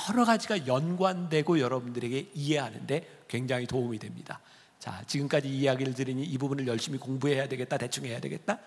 여러 0.10 0.26
가지가 0.26 0.68
연관되고 0.68 1.60
여러분들에게 1.60 2.32
이해하는데 2.34 3.24
굉장히 3.28 3.66
도움이 3.66 4.00
됩니다. 4.00 4.40
자, 4.80 5.04
지금까지 5.08 5.50
이야기를 5.50 5.94
들으니 5.94 6.24
이 6.24 6.38
부분을 6.38 6.68
열심히 6.68 7.00
공부해야 7.00 7.48
되겠다, 7.48 7.78
대충 7.78 8.06
해야 8.06 8.20
되겠다? 8.20 8.60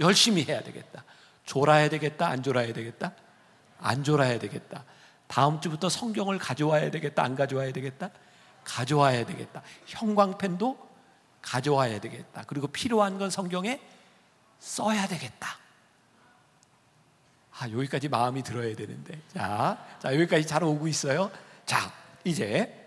열심히 0.00 0.42
해야 0.42 0.62
되겠다. 0.62 1.04
졸아야 1.44 1.88
되겠다, 1.88 2.26
안 2.28 2.42
졸아야 2.42 2.72
되겠다? 2.72 3.12
안 3.78 4.02
졸아야 4.02 4.38
되겠다. 4.38 4.84
다음 5.28 5.60
주부터 5.60 5.88
성경을 5.88 6.38
가져와야 6.38 6.90
되겠다, 6.90 7.22
안 7.22 7.36
가져와야 7.36 7.72
되겠다? 7.72 8.10
가져와야 8.64 9.24
되겠다. 9.26 9.62
형광펜도 9.86 10.76
가져와야 11.42 12.00
되겠다. 12.00 12.44
그리고 12.46 12.66
필요한 12.66 13.18
건 13.18 13.30
성경에 13.30 13.80
써야 14.58 15.06
되겠다. 15.06 15.58
아, 17.58 17.70
여기까지 17.70 18.08
마음이 18.08 18.42
들어야 18.42 18.74
되는데. 18.74 19.20
자, 19.32 19.78
자, 20.00 20.12
여기까지 20.14 20.46
잘 20.46 20.64
오고 20.64 20.88
있어요. 20.88 21.30
자, 21.66 21.92
이제. 22.24 22.80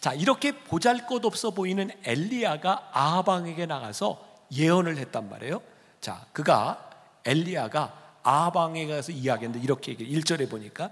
자, 0.00 0.12
이렇게 0.12 0.52
보잘 0.52 1.06
것 1.06 1.24
없어 1.24 1.50
보이는 1.50 1.90
엘리야가 2.04 2.90
아하방에게 2.92 3.66
나가서 3.66 4.24
예언을 4.52 4.98
했단 4.98 5.28
말이에요. 5.28 5.60
자, 6.00 6.24
그가 6.32 6.90
엘리야가 7.24 8.05
아하방에 8.26 8.88
가서 8.88 9.12
이야기했는데 9.12 9.64
이렇게 9.64 9.92
얘기해. 9.92 10.10
1절에 10.18 10.50
보니까 10.50 10.90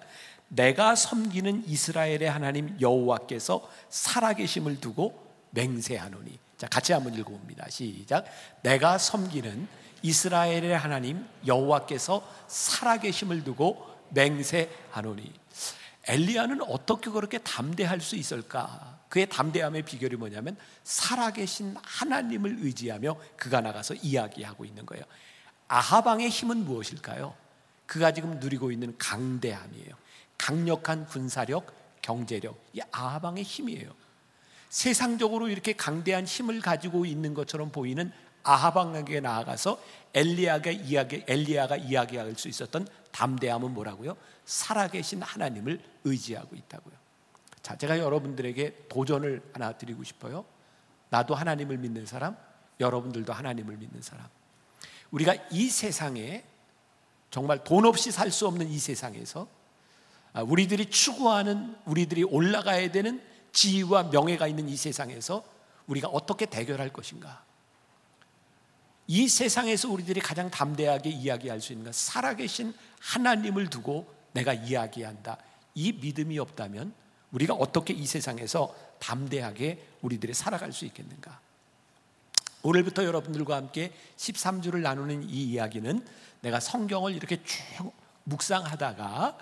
내가 0.48 0.94
섬기는 0.94 1.64
이스라엘의 1.66 2.30
하나님 2.30 2.76
여호와께서 2.80 3.68
살아계심을 3.90 4.80
두고 4.80 5.20
맹세하노니. 5.50 6.38
자, 6.56 6.68
같이 6.68 6.92
한번 6.92 7.14
읽어봅니다. 7.14 7.68
시작. 7.70 8.24
내가 8.62 8.98
섬기는 8.98 9.66
이스라엘의 10.02 10.78
하나님 10.78 11.26
여호와께서 11.44 12.24
살아계심을 12.46 13.42
두고 13.42 13.84
맹세하노니. 14.10 15.32
엘리야는 16.06 16.62
어떻게 16.62 17.10
그렇게 17.10 17.38
담대할 17.38 18.00
수 18.00 18.14
있을까? 18.14 19.00
그의 19.08 19.28
담대함의 19.28 19.82
비결이 19.82 20.16
뭐냐면 20.16 20.56
살아계신 20.84 21.76
하나님을 21.82 22.58
의지하며 22.60 23.16
그가 23.36 23.60
나가서 23.60 23.94
이야기하고 23.94 24.64
있는 24.64 24.86
거예요. 24.86 25.04
아하방의 25.68 26.28
힘은 26.28 26.64
무엇일까요? 26.64 27.34
그가 27.86 28.12
지금 28.12 28.38
누리고 28.40 28.70
있는 28.70 28.96
강대함이에요. 28.98 29.94
강력한 30.38 31.06
군사력, 31.06 31.72
경제력, 32.02 32.58
이 32.72 32.80
아하방의 32.90 33.42
힘이에요. 33.42 33.90
세상적으로 34.68 35.48
이렇게 35.48 35.72
강대한 35.72 36.24
힘을 36.24 36.60
가지고 36.60 37.06
있는 37.06 37.32
것처럼 37.34 37.70
보이는 37.70 38.12
아하방에게 38.42 39.20
나아가서 39.20 39.80
엘리야가 40.12 40.70
이야기 40.70 41.24
엘리야가 41.26 41.76
이야기할 41.76 42.34
수 42.36 42.48
있었던 42.48 42.86
담대함은 43.12 43.72
뭐라고요? 43.72 44.16
살아계신 44.44 45.22
하나님을 45.22 45.80
의지하고 46.04 46.56
있다고요. 46.56 46.94
자, 47.62 47.76
제가 47.76 47.98
여러분들에게 47.98 48.86
도전을 48.90 49.42
하나 49.54 49.72
드리고 49.72 50.04
싶어요. 50.04 50.44
나도 51.08 51.34
하나님을 51.34 51.78
믿는 51.78 52.04
사람, 52.04 52.36
여러분들도 52.80 53.32
하나님을 53.32 53.76
믿는 53.76 54.02
사람. 54.02 54.28
우리가 55.14 55.36
이 55.52 55.70
세상에 55.70 56.42
정말 57.30 57.62
돈 57.62 57.86
없이 57.86 58.10
살 58.10 58.32
수 58.32 58.48
없는 58.48 58.68
이 58.68 58.78
세상에서 58.78 59.46
아, 60.32 60.42
우리들이 60.42 60.90
추구하는 60.90 61.76
우리들이 61.84 62.24
올라가야 62.24 62.90
되는 62.90 63.22
지위와 63.52 64.04
명예가 64.04 64.48
있는 64.48 64.68
이 64.68 64.76
세상에서 64.76 65.44
우리가 65.86 66.08
어떻게 66.08 66.46
대결할 66.46 66.92
것인가? 66.92 67.44
이 69.06 69.28
세상에서 69.28 69.88
우리들이 69.88 70.20
가장 70.20 70.50
담대하게 70.50 71.10
이야기할 71.10 71.60
수 71.60 71.72
있는 71.72 71.84
건 71.84 71.92
살아계신 71.92 72.74
하나님을 72.98 73.70
두고 73.70 74.12
내가 74.32 74.52
이야기한다. 74.52 75.38
이 75.74 75.92
믿음이 75.92 76.40
없다면 76.40 76.92
우리가 77.30 77.54
어떻게 77.54 77.92
이 77.92 78.04
세상에서 78.04 78.74
담대하게 78.98 79.86
우리들이 80.02 80.34
살아갈 80.34 80.72
수 80.72 80.84
있겠는가? 80.86 81.43
오늘부터 82.64 83.04
여러분들과 83.04 83.56
함께 83.56 83.92
13주를 84.16 84.80
나누는 84.80 85.28
이 85.28 85.44
이야기는 85.50 86.02
내가 86.40 86.60
성경을 86.60 87.14
이렇게 87.14 87.42
쭉 87.44 87.92
묵상하다가 88.24 89.38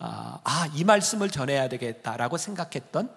아, 0.00 0.68
이 0.74 0.82
말씀을 0.82 1.30
전해야 1.30 1.68
되겠다라고 1.68 2.38
생각했던 2.38 3.14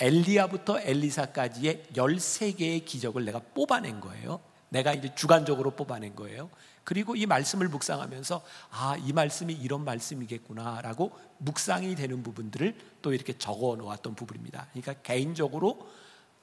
엘리야부터 0.00 0.80
엘리사까지의 0.80 1.84
13개의 1.94 2.84
기적을 2.84 3.24
내가 3.24 3.38
뽑아낸 3.54 4.00
거예요. 4.00 4.40
내가 4.68 4.92
이제 4.92 5.14
주관적으로 5.14 5.70
뽑아낸 5.70 6.16
거예요. 6.16 6.50
그리고 6.82 7.14
이 7.14 7.24
말씀을 7.24 7.68
묵상하면서 7.68 8.42
아, 8.70 8.96
이 9.04 9.12
말씀이 9.12 9.54
이런 9.54 9.84
말씀이겠구나라고 9.84 11.12
묵상이 11.38 11.94
되는 11.94 12.24
부분들을 12.24 12.76
또 13.00 13.14
이렇게 13.14 13.38
적어 13.38 13.76
놓았던 13.76 14.16
부분입니다. 14.16 14.66
그러니까 14.72 14.94
개인적으로 14.94 15.86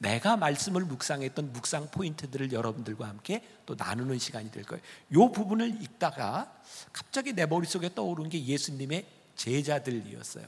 내가 0.04 0.36
말씀을 0.36 0.84
묵상했던 0.84 1.54
묵상 1.54 1.88
포인트들을 1.92 2.52
여러분들과 2.52 3.08
함께 3.08 3.42
또 3.66 3.74
나누는 3.76 4.20
시간이 4.20 4.52
될 4.52 4.64
거예요. 4.64 4.84
이 5.10 5.16
부분을 5.34 5.82
읽다가 5.82 6.54
갑자기 6.92 7.32
내 7.34 7.46
머릿속에 7.46 7.96
떠오른 7.96 8.28
게 8.28 8.46
예수님의 8.46 9.06
제자들이었어요. 9.36 10.46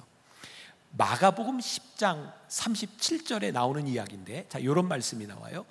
마가복음 0.91 1.59
10장 1.59 2.33
37절에 2.49 3.53
나오는 3.53 3.87
이야기인데 3.87 4.47
자, 4.49 4.59
이런 4.59 4.87
말씀이 4.87 5.25
나와요. 5.25 5.65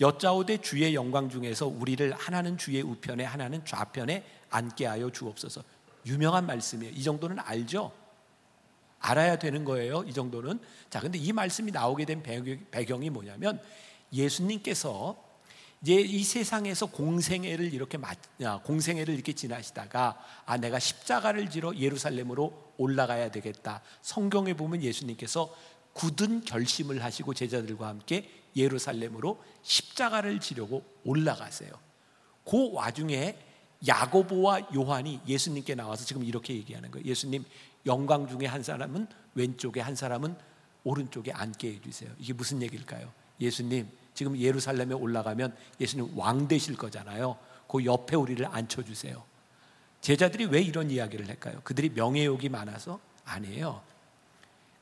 여짜오되 0.00 0.58
주의 0.58 0.94
영광 0.94 1.30
중에서 1.30 1.66
우리를 1.66 2.12
하나는 2.12 2.58
주의 2.58 2.82
우편에 2.82 3.24
하나는 3.24 3.64
좌편에 3.64 4.24
앉게 4.50 4.86
하여 4.86 5.10
주옵소서. 5.10 5.62
유명한 6.04 6.46
말씀이에요. 6.46 6.92
이 6.94 7.02
정도는 7.02 7.38
알죠? 7.38 7.92
알아야 9.02 9.38
되는 9.38 9.64
거예요. 9.64 10.04
이 10.06 10.12
정도는. 10.12 10.60
자, 10.88 11.00
근데 11.00 11.18
이 11.18 11.32
말씀이 11.32 11.70
나오게 11.70 12.04
된 12.04 12.22
배경이 12.70 13.10
뭐냐면 13.10 13.60
예수님께서 14.12 15.32
이제 15.82 15.94
이 15.94 16.22
세상에서 16.22 16.86
공생애를 16.86 17.74
이렇게 17.74 17.98
아, 18.44 18.58
공생애를 18.58 19.12
이렇게 19.12 19.32
지나시다가 19.32 20.16
아 20.46 20.56
내가 20.56 20.78
십자가를 20.78 21.50
지러 21.50 21.74
예루살렘으로 21.74 22.72
올라가야 22.78 23.32
되겠다. 23.32 23.82
성경에 24.00 24.54
보면 24.54 24.82
예수님께서 24.82 25.52
굳은 25.92 26.44
결심을 26.44 27.02
하시고 27.02 27.34
제자들과 27.34 27.88
함께 27.88 28.30
예루살렘으로 28.54 29.42
십자가를 29.62 30.38
지려고 30.38 30.84
올라가세요. 31.04 31.72
그 32.44 32.72
와중에 32.72 33.36
야고보와 33.86 34.68
요한이 34.74 35.20
예수님께 35.26 35.74
나와서 35.74 36.04
지금 36.04 36.22
이렇게 36.22 36.54
얘기하는 36.54 36.92
거예요. 36.92 37.04
예수님 37.06 37.44
영광 37.86 38.26
중에 38.28 38.46
한 38.46 38.62
사람은 38.62 39.06
왼쪽에 39.34 39.80
한 39.80 39.94
사람은 39.94 40.36
오른쪽에 40.84 41.32
앉게 41.32 41.74
해주세요. 41.74 42.10
이게 42.18 42.32
무슨 42.32 42.62
얘기일까요? 42.62 43.12
예수님 43.40 43.88
지금 44.14 44.36
예루살렘에 44.36 44.94
올라가면 44.94 45.56
예수님 45.80 46.16
왕 46.16 46.48
되실 46.48 46.76
거잖아요. 46.76 47.38
그 47.68 47.84
옆에 47.84 48.16
우리를 48.16 48.44
앉혀주세요. 48.44 49.22
제자들이 50.00 50.46
왜 50.46 50.60
이런 50.60 50.90
이야기를 50.90 51.28
할까요? 51.28 51.60
그들이 51.64 51.90
명예욕이 51.90 52.48
많아서 52.48 53.00
아니에요. 53.24 53.82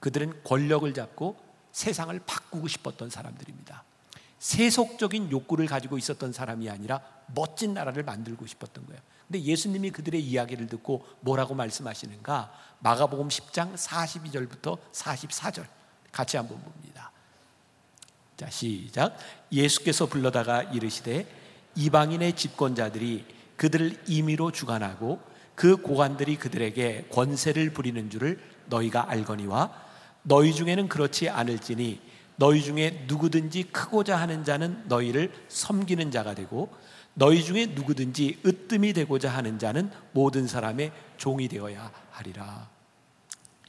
그들은 0.01 0.43
권력을 0.43 0.93
잡고 0.93 1.37
세상을 1.73 2.19
바꾸고 2.27 2.67
싶었던 2.69 3.11
사람들입니다. 3.11 3.85
세속적인 4.41 5.31
욕구를 5.31 5.67
가지고 5.67 5.99
있었던 5.99 6.33
사람이 6.33 6.69
아니라 6.71 7.01
멋진 7.35 7.75
나라를 7.75 8.03
만들고 8.03 8.47
싶었던 8.47 8.87
거예요. 8.87 9.01
근데 9.29 9.43
예수님이 9.43 9.91
그들의 9.91 10.21
이야기를 10.21 10.67
듣고 10.67 11.07
뭐라고 11.21 11.55
말씀하시는가? 11.55 12.53
마가복음 12.81 13.29
10장 13.29 13.75
42절부터 13.77 14.79
44절 14.93 15.67
같이 16.11 16.39
한번 16.39 16.61
봅니다. 16.63 17.13
자, 18.37 18.49
시작. 18.49 19.17
예수께서 19.53 20.07
불러다가 20.07 20.63
이르시되 20.63 21.27
이방인의 21.77 22.35
집권자들이 22.35 23.27
그들을 23.57 24.05
임의로 24.09 24.53
주관하고 24.53 25.21
그 25.55 25.77
고관들이 25.77 26.37
그들에게 26.37 27.09
권세를 27.13 27.75
부리는 27.75 28.09
줄을 28.09 28.43
너희가 28.67 29.11
알거니와 29.11 29.71
너희 30.23 30.55
중에는 30.55 30.89
그렇지 30.89 31.29
않을지니 31.29 32.10
너희 32.41 32.63
중에 32.63 33.05
누구든지 33.07 33.65
크고자 33.65 34.17
하는 34.17 34.45
자는 34.45 34.89
너희를 34.89 35.31
섬기는 35.49 36.11
자가 36.11 36.35
되고 36.35 36.73
너희 37.13 37.45
중에 37.45 37.67
누구든지 37.67 38.41
으뜸이 38.47 38.95
되고자 38.95 39.29
하는 39.31 39.59
자는 39.59 39.91
모든 40.13 40.47
사람의 40.47 40.91
종이 41.19 41.49
되어야 41.49 41.93
하리라. 42.11 42.71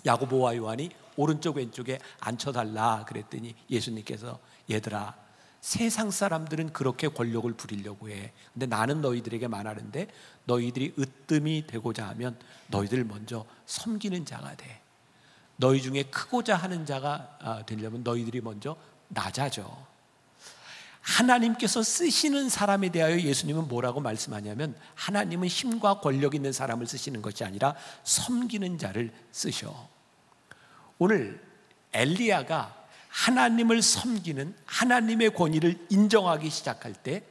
야고보와 0.05 0.55
요한이 0.55 0.89
오른쪽 1.17 1.57
왼쪽에 1.57 1.99
앉혀달라 2.21 3.03
그랬더니 3.09 3.55
예수님께서 3.69 4.39
얘들아 4.71 5.15
세상 5.59 6.09
사람들은 6.09 6.71
그렇게 6.71 7.09
권력을 7.09 7.51
부리려고 7.51 8.09
해. 8.09 8.31
근데 8.53 8.67
나는 8.67 9.01
너희들에게 9.01 9.49
말하는데 9.49 10.07
너희들이 10.45 10.93
으뜸이 10.97 11.67
되고자 11.67 12.07
하면 12.07 12.39
너희들 12.67 13.03
먼저 13.03 13.45
섬기는 13.65 14.23
자가 14.25 14.55
돼. 14.55 14.80
너희 15.57 15.81
중에 15.81 16.03
크고자 16.03 16.55
하는 16.55 16.85
자가 16.85 17.37
아, 17.39 17.65
되려면 17.65 18.03
너희들이 18.03 18.41
먼저 18.41 18.75
낮아져. 19.07 19.91
하나님께서 21.01 21.81
쓰시는 21.81 22.49
사람에 22.49 22.89
대하여 22.89 23.19
예수님은 23.19 23.67
뭐라고 23.67 23.99
말씀하냐면 24.01 24.75
하나님은 24.95 25.47
힘과 25.47 25.99
권력 25.99 26.35
있는 26.35 26.53
사람을 26.53 26.85
쓰시는 26.85 27.21
것이 27.21 27.43
아니라 27.43 27.75
섬기는 28.03 28.77
자를 28.77 29.11
쓰셔. 29.31 29.89
오늘 30.99 31.43
엘리야가 31.93 32.81
하나님을 33.09 33.81
섬기는 33.81 34.55
하나님의 34.65 35.33
권위를 35.33 35.87
인정하기 35.89 36.49
시작할 36.49 36.93
때 36.93 37.23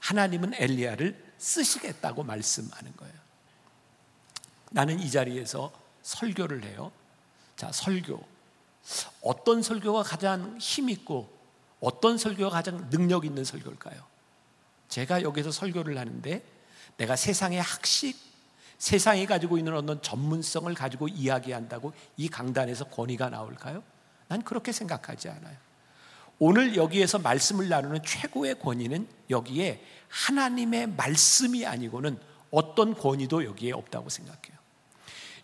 하나님은 0.00 0.54
엘리야를 0.54 1.32
쓰시겠다고 1.38 2.24
말씀하는 2.24 2.96
거예요. 2.96 3.14
나는 4.70 4.98
이 4.98 5.10
자리에서 5.10 5.72
설교를 6.02 6.64
해요. 6.64 6.90
자, 7.62 7.70
설교. 7.70 8.20
어떤 9.22 9.62
설교가 9.62 10.02
가장 10.02 10.58
힘 10.58 10.90
있고 10.90 11.32
어떤 11.78 12.18
설교가 12.18 12.50
가장 12.50 12.90
능력 12.90 13.24
있는 13.24 13.44
설교일까요? 13.44 14.02
제가 14.88 15.22
여기서 15.22 15.52
설교를 15.52 15.96
하는데 15.96 16.42
내가 16.96 17.14
세상의 17.14 17.62
학식, 17.62 18.18
세상이 18.78 19.26
가지고 19.26 19.58
있는 19.58 19.76
어떤 19.76 20.02
전문성을 20.02 20.74
가지고 20.74 21.06
이야기한다고 21.06 21.92
이 22.16 22.28
강단에서 22.28 22.86
권위가 22.86 23.30
나올까요? 23.30 23.84
난 24.26 24.42
그렇게 24.42 24.72
생각하지 24.72 25.28
않아요. 25.28 25.56
오늘 26.40 26.74
여기에서 26.74 27.20
말씀을 27.20 27.68
나누는 27.68 28.02
최고의 28.02 28.58
권위는 28.58 29.06
여기에 29.30 29.86
하나님의 30.08 30.88
말씀이 30.88 31.64
아니고는 31.64 32.18
어떤 32.50 32.92
권위도 32.94 33.44
여기에 33.44 33.70
없다고 33.70 34.08
생각해요. 34.08 34.58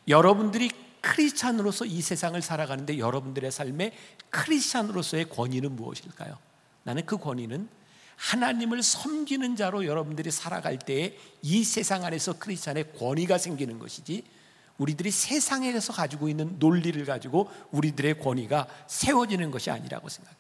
여러분들이 0.09 0.88
크리스찬으로서 1.00 1.84
이 1.84 2.00
세상을 2.00 2.40
살아가는데 2.40 2.98
여러분들의 2.98 3.50
삶에 3.50 3.92
크리스찬으로서의 4.30 5.28
권위는 5.28 5.76
무엇일까요? 5.76 6.38
나는 6.82 7.04
그 7.06 7.18
권위는 7.18 7.68
하나님을 8.16 8.82
섬기는 8.82 9.56
자로 9.56 9.87
여러분들이 9.87 10.30
살아갈 10.30 10.78
때에 10.78 11.16
이 11.42 11.62
세상 11.62 12.04
안에서 12.04 12.38
크리스찬의 12.38 12.92
권위가 12.98 13.38
생기는 13.38 13.78
것이지 13.78 14.24
우리들이 14.78 15.11
세상에서 15.11 15.92
가지고 15.92 16.28
있는 16.28 16.56
논리를 16.58 17.04
가지고 17.04 17.50
우리들의 17.70 18.20
권위가 18.20 18.66
세워지는 18.87 19.50
것이 19.50 19.70
아니라고 19.70 20.08
생각해요. 20.08 20.38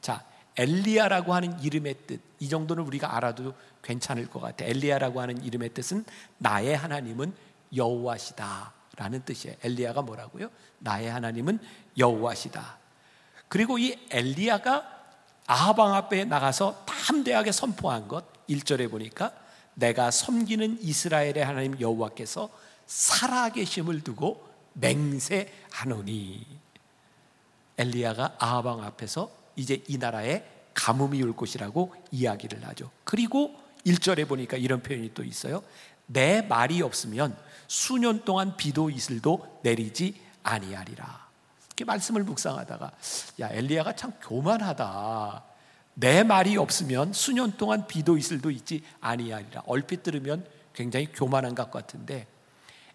자, 0.00 0.24
엘리야라고 0.56 1.34
하는 1.34 1.60
이름의 1.60 1.96
뜻, 2.06 2.20
이 2.38 2.48
정도는 2.48 2.84
우리가 2.84 3.16
알아도 3.16 3.54
괜찮을 3.82 4.28
것 4.28 4.40
같아요. 4.40 4.70
엘리야라고 4.70 5.20
하는 5.20 5.42
이름의 5.44 5.74
뜻은 5.74 6.04
나의 6.38 6.76
하나님은 6.76 7.34
여호와시다. 7.74 8.72
라는 8.96 9.22
뜻이에요. 9.24 9.56
엘리야가 9.62 10.02
뭐라고요? 10.02 10.50
나의 10.78 11.10
하나님은 11.10 11.58
여호와시다. 11.98 12.78
그리고 13.48 13.78
이 13.78 13.98
엘리야가 14.10 14.94
아하방 15.46 15.94
앞에 15.94 16.24
나가서 16.24 16.84
담대하게 16.86 17.52
선포한 17.52 18.08
것 18.08 18.24
1절에 18.48 18.90
보니까 18.90 19.32
내가 19.74 20.10
섬기는 20.10 20.78
이스라엘의 20.80 21.44
하나님 21.44 21.78
여호와께서 21.78 22.48
살아계심을 22.86 24.02
두고 24.02 24.48
맹세하노니 24.74 26.46
엘리야가 27.78 28.36
아하방 28.38 28.82
앞에서 28.82 29.30
이제 29.54 29.82
이 29.88 29.98
나라에 29.98 30.44
가뭄이 30.74 31.22
올 31.22 31.34
것이라고 31.34 31.94
이야기를 32.10 32.66
하죠. 32.68 32.90
그리고 33.04 33.54
1절에 33.86 34.26
보니까 34.26 34.56
이런 34.56 34.82
표현이 34.82 35.14
또 35.14 35.22
있어요. 35.22 35.62
내 36.06 36.42
말이 36.42 36.82
없으면 36.82 37.36
수년 37.68 38.24
동안 38.24 38.56
비도 38.56 38.90
이슬도 38.90 39.60
내리지 39.62 40.20
아니하리라. 40.42 41.26
이렇게 41.66 41.84
말씀을 41.84 42.24
묵상하다가 42.24 42.92
야 43.40 43.48
엘리야가 43.50 43.96
참 43.96 44.12
교만하다. 44.22 45.44
내 45.94 46.22
말이 46.22 46.56
없으면 46.56 47.12
수년 47.12 47.56
동안 47.56 47.86
비도 47.86 48.16
이슬도 48.16 48.50
있지 48.50 48.82
아니하리라. 49.00 49.62
얼핏 49.66 50.02
들으면 50.02 50.46
굉장히 50.72 51.06
교만한 51.12 51.54
것 51.54 51.70
같은데 51.70 52.26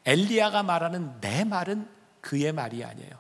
엘리야가 0.06 0.64
말하는 0.64 1.20
내 1.20 1.44
말은 1.44 1.88
그의 2.22 2.52
말이 2.52 2.84
아니에요. 2.84 3.12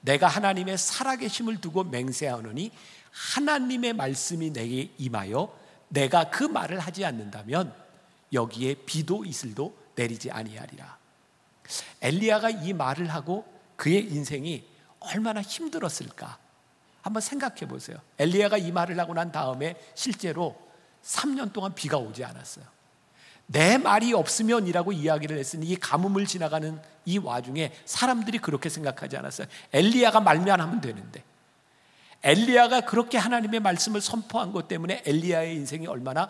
내가 0.00 0.26
하나님의 0.28 0.78
살아계심을 0.78 1.60
두고 1.60 1.84
맹세하노니 1.84 2.70
하나님의 3.10 3.94
말씀이 3.94 4.50
내게 4.52 4.90
임하여 4.98 5.56
내가 5.88 6.30
그 6.30 6.44
말을 6.44 6.78
하지 6.78 7.04
않는다면 7.04 7.74
여기에 8.32 8.74
비도 8.86 9.24
이슬도 9.24 9.76
내리지 9.98 10.30
아니하리라. 10.30 10.96
엘리야가 12.00 12.50
이 12.50 12.72
말을 12.72 13.08
하고 13.08 13.44
그의 13.76 14.04
인생이 14.04 14.64
얼마나 15.00 15.42
힘들었을까? 15.42 16.38
한번 17.02 17.20
생각해 17.20 17.66
보세요. 17.66 17.98
엘리야가 18.18 18.58
이 18.58 18.72
말을 18.72 18.98
하고 18.98 19.14
난 19.14 19.32
다음에 19.32 19.76
실제로 19.94 20.56
3년 21.02 21.52
동안 21.52 21.74
비가 21.74 21.98
오지 21.98 22.24
않았어요. 22.24 22.64
내 23.46 23.78
말이 23.78 24.12
없으면이라고 24.12 24.92
이야기를 24.92 25.38
했으니 25.38 25.66
이 25.66 25.76
가뭄을 25.76 26.26
지나가는 26.26 26.80
이 27.06 27.18
와중에 27.18 27.72
사람들이 27.86 28.38
그렇게 28.38 28.68
생각하지 28.68 29.16
않았어요. 29.16 29.46
엘리야가 29.72 30.20
말면 30.20 30.60
하면 30.60 30.80
되는데. 30.80 31.24
엘리야가 32.22 32.82
그렇게 32.82 33.16
하나님의 33.16 33.60
말씀을 33.60 34.00
선포한 34.00 34.52
것 34.52 34.68
때문에 34.68 35.02
엘리야의 35.06 35.54
인생이 35.54 35.86
얼마나 35.86 36.28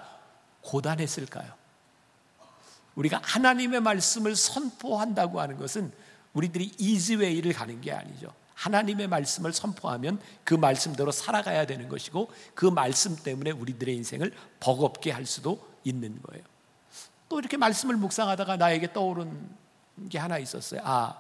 고단했을까요? 0.63 1.59
우리가 2.99 3.21
하나님의 3.23 3.81
말씀을 3.81 4.35
선포한다고 4.35 5.41
하는 5.41 5.57
것은 5.57 5.93
우리들이 6.33 6.73
이즈웨이를 6.79 7.53
가는 7.53 7.81
게 7.81 7.93
아니죠. 7.93 8.33
하나님의 8.55 9.07
말씀을 9.07 9.53
선포하면 9.53 10.21
그 10.43 10.55
말씀대로 10.55 11.13
살아가야 11.13 11.65
되는 11.67 11.89
것이고 11.89 12.29
그 12.55 12.67
말씀 12.67 13.15
때문에 13.15 13.53
우리들의 13.53 13.95
인생을 13.95 14.33
버겁게 14.59 15.13
할 15.13 15.27
수도 15.27 15.65
있는 15.85 16.21
거예요. 16.23 16.45
또 17.29 17.39
이렇게 17.39 17.57
말씀을 17.57 17.97
묵상하다가 17.97 18.57
나에게 18.57 18.93
떠오른 18.93 19.49
게 20.09 20.19
하나 20.19 20.39
있었어요. 20.39 20.81
아, 20.85 21.15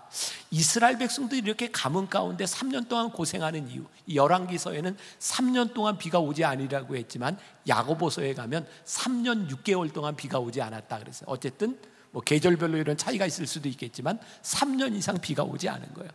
이스라엘 0.50 0.98
백성들이 0.98 1.40
이렇게 1.40 1.70
가뭄 1.70 2.08
가운데 2.08 2.44
3년 2.44 2.88
동안 2.88 3.10
고생하는 3.10 3.68
이유. 3.70 3.84
열왕기서에는 4.12 4.96
3년 5.18 5.74
동안 5.74 5.98
비가 5.98 6.18
오지 6.18 6.44
않으라고 6.44 6.96
했지만 6.96 7.38
야고보서에 7.66 8.34
가면 8.34 8.66
3년 8.84 9.48
6개월 9.50 9.92
동안 9.92 10.16
비가 10.16 10.38
오지 10.38 10.62
않았다 10.62 10.98
그랬어요. 10.98 11.28
어쨌든 11.28 11.78
뭐 12.10 12.22
계절별로 12.22 12.78
이런 12.78 12.96
차이가 12.96 13.26
있을 13.26 13.46
수도 13.46 13.68
있겠지만 13.68 14.18
3년 14.42 14.94
이상 14.94 15.18
비가 15.20 15.42
오지 15.42 15.68
않은 15.68 15.94
거예요. 15.94 16.10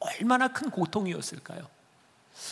얼마나 0.00 0.48
큰 0.48 0.70
고통이었을까요? 0.70 1.66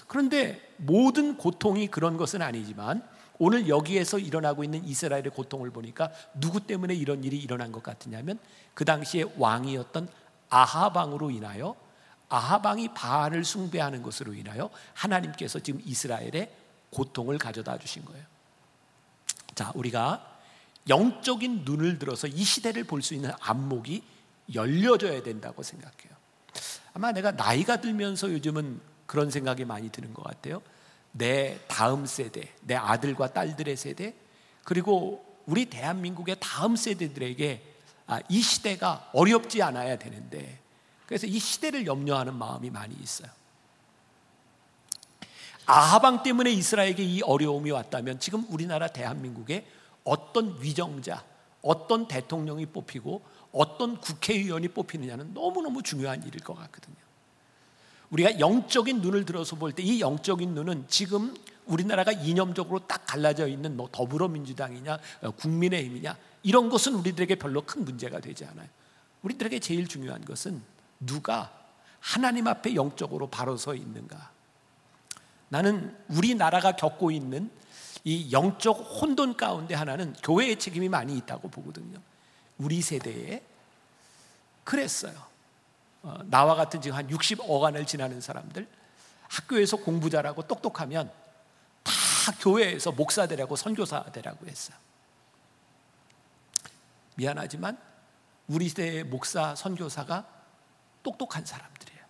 그런데 0.06 0.60
모든 0.76 1.36
고통이 1.36 1.88
그런 1.88 2.16
것은 2.16 2.42
아니지만 2.42 3.02
오늘 3.40 3.68
여기에서 3.68 4.18
일어나고 4.18 4.64
있는 4.64 4.84
이스라엘의 4.84 5.30
고통을 5.30 5.70
보니까 5.70 6.12
누구 6.34 6.60
때문에 6.60 6.94
이런 6.94 7.24
일이 7.24 7.38
일어난 7.38 7.72
것 7.72 7.82
같으냐면 7.82 8.38
그 8.74 8.84
당시에 8.84 9.24
왕이었던 9.38 10.08
아하방으로 10.50 11.30
인하여 11.30 11.74
아하방이 12.28 12.92
바알을 12.92 13.44
숭배하는 13.44 14.02
것으로 14.02 14.34
인하여 14.34 14.68
하나님께서 14.92 15.58
지금 15.58 15.80
이스라엘의 15.82 16.52
고통을 16.90 17.38
가져다 17.38 17.78
주신 17.78 18.04
거예요. 18.04 18.22
자, 19.54 19.72
우리가 19.74 20.38
영적인 20.88 21.62
눈을 21.64 21.98
들어서 21.98 22.26
이 22.26 22.44
시대를 22.44 22.84
볼 22.84 23.00
수 23.00 23.14
있는 23.14 23.30
안목이 23.40 24.02
열려져야 24.52 25.22
된다고 25.22 25.62
생각해요. 25.62 26.12
아마 26.92 27.12
내가 27.12 27.30
나이가 27.30 27.80
들면서 27.80 28.30
요즘은 28.30 28.80
그런 29.06 29.30
생각이 29.30 29.64
많이 29.64 29.88
드는 29.88 30.12
것 30.12 30.24
같아요. 30.24 30.60
내 31.12 31.58
다음 31.66 32.06
세대, 32.06 32.52
내 32.62 32.74
아들과 32.74 33.32
딸들의 33.32 33.76
세대, 33.76 34.14
그리고 34.64 35.24
우리 35.46 35.66
대한민국의 35.66 36.36
다음 36.40 36.76
세대들에게 36.76 37.62
아, 38.06 38.20
이 38.28 38.42
시대가 38.42 39.08
어렵지 39.12 39.62
않아야 39.62 39.96
되는데, 39.96 40.58
그래서 41.06 41.26
이 41.26 41.38
시대를 41.38 41.86
염려하는 41.86 42.34
마음이 42.34 42.70
많이 42.70 42.94
있어요. 42.94 43.30
아하방 45.66 46.24
때문에 46.24 46.50
이스라엘에게 46.50 47.04
이 47.04 47.22
어려움이 47.22 47.70
왔다면 47.70 48.18
지금 48.18 48.44
우리나라 48.48 48.88
대한민국에 48.88 49.66
어떤 50.02 50.60
위정자, 50.60 51.24
어떤 51.62 52.08
대통령이 52.08 52.66
뽑히고 52.66 53.22
어떤 53.52 54.00
국회의원이 54.00 54.68
뽑히느냐는 54.68 55.32
너무너무 55.34 55.82
중요한 55.82 56.22
일일 56.24 56.42
것 56.42 56.54
같거든요. 56.54 56.96
우리가 58.10 58.40
영적인 58.40 59.00
눈을 59.00 59.24
들어서 59.24 59.56
볼 59.56 59.72
때 59.72 59.82
이 59.82 60.00
영적인 60.00 60.54
눈은 60.54 60.86
지금 60.88 61.34
우리나라가 61.66 62.10
이념적으로 62.12 62.80
딱 62.80 63.06
갈라져 63.06 63.46
있는 63.46 63.76
뭐 63.76 63.88
더불어민주당이냐 63.92 64.98
어, 65.22 65.30
국민의힘이냐 65.30 66.16
이런 66.42 66.68
것은 66.68 66.94
우리들에게 66.94 67.36
별로 67.36 67.62
큰 67.62 67.84
문제가 67.84 68.18
되지 68.20 68.44
않아요. 68.46 68.66
우리들에게 69.22 69.60
제일 69.60 69.86
중요한 69.86 70.24
것은 70.24 70.62
누가 70.98 71.52
하나님 72.00 72.48
앞에 72.48 72.74
영적으로 72.74 73.28
바로 73.28 73.56
서 73.56 73.74
있는가. 73.74 74.30
나는 75.48 75.94
우리나라가 76.08 76.72
겪고 76.76 77.10
있는 77.10 77.50
이 78.04 78.32
영적 78.32 78.78
혼돈 79.00 79.36
가운데 79.36 79.74
하나는 79.74 80.14
교회의 80.22 80.58
책임이 80.58 80.88
많이 80.88 81.16
있다고 81.18 81.48
보거든요. 81.48 81.98
우리 82.58 82.80
세대에 82.80 83.42
그랬어요. 84.64 85.29
어, 86.02 86.18
나와 86.24 86.54
같은 86.54 86.80
지금 86.80 86.96
한 86.96 87.08
60어간을 87.08 87.86
지나는 87.86 88.20
사람들 88.20 88.66
학교에서 89.28 89.76
공부 89.76 90.10
잘하고 90.10 90.46
똑똑하면 90.46 91.10
다 91.82 91.92
교회에서 92.40 92.92
목사 92.92 93.26
되라고 93.26 93.56
선교사 93.56 94.04
되라고 94.12 94.46
했어요. 94.46 94.76
미안하지만 97.16 97.78
우리 98.48 98.68
시대의 98.68 99.04
목사 99.04 99.54
선교사가 99.54 100.26
똑똑한 101.02 101.44
사람들이에요. 101.44 102.04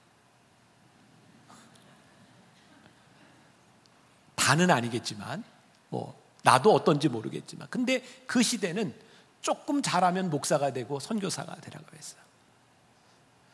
다는 4.36 4.70
아니겠지만 4.70 5.44
뭐 5.90 6.18
나도 6.42 6.72
어떤지 6.72 7.08
모르겠지만 7.08 7.68
근데 7.70 8.02
그 8.26 8.42
시대는 8.42 8.94
조금 9.42 9.82
잘하면 9.82 10.30
목사가 10.30 10.72
되고 10.72 10.98
선교사가 11.00 11.56
되라고 11.56 11.86
했어요. 11.96 12.29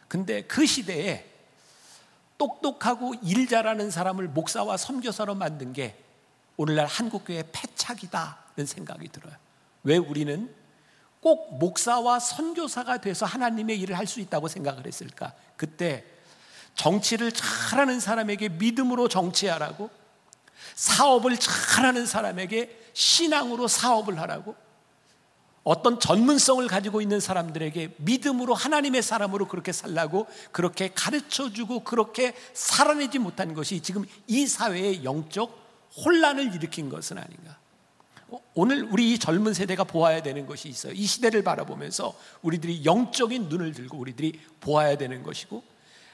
근데 0.08 0.42
그 0.42 0.66
시대에 0.66 1.24
똑똑하고 2.38 3.14
일 3.22 3.48
잘하는 3.48 3.90
사람을 3.90 4.28
목사와 4.28 4.76
선교사로 4.76 5.34
만든 5.34 5.72
게 5.72 5.96
오늘날 6.56 6.86
한국교회 6.86 7.44
패착이다는 7.52 8.66
생각이 8.66 9.08
들어요. 9.08 9.34
왜 9.84 9.96
우리는 9.96 10.54
꼭 11.20 11.58
목사와 11.58 12.20
선교사가 12.20 12.98
돼서 12.98 13.26
하나님의 13.26 13.80
일을 13.80 13.98
할 13.98 14.06
수 14.06 14.20
있다고 14.20 14.48
생각을 14.48 14.86
했을까? 14.86 15.32
그때 15.56 16.04
정치를 16.74 17.32
잘하는 17.32 18.00
사람에게 18.00 18.50
믿음으로 18.50 19.08
정치하라고 19.08 19.90
사업을 20.74 21.36
잘하는 21.38 22.06
사람에게 22.06 22.90
신앙으로 22.92 23.66
사업을 23.66 24.20
하라고 24.20 24.54
어떤 25.66 25.98
전문성을 25.98 26.64
가지고 26.68 27.00
있는 27.00 27.18
사람들에게 27.18 27.96
믿음으로 27.96 28.54
하나님의 28.54 29.02
사람으로 29.02 29.48
그렇게 29.48 29.72
살라고 29.72 30.28
그렇게 30.52 30.92
가르쳐 30.94 31.52
주고 31.52 31.80
그렇게 31.82 32.36
살아내지 32.54 33.18
못한 33.18 33.52
것이 33.52 33.80
지금 33.80 34.04
이 34.28 34.46
사회의 34.46 35.02
영적 35.02 35.90
혼란을 36.04 36.54
일으킨 36.54 36.88
것은 36.88 37.18
아닌가. 37.18 37.58
어, 38.28 38.40
오늘 38.54 38.84
우리 38.92 39.12
이 39.12 39.18
젊은 39.18 39.54
세대가 39.54 39.82
보아야 39.82 40.22
되는 40.22 40.46
것이 40.46 40.68
있어요. 40.68 40.92
이 40.92 41.04
시대를 41.04 41.42
바라보면서 41.42 42.14
우리들이 42.42 42.84
영적인 42.84 43.48
눈을 43.48 43.72
들고 43.72 43.98
우리들이 43.98 44.38
보아야 44.60 44.96
되는 44.96 45.24
것이고 45.24 45.64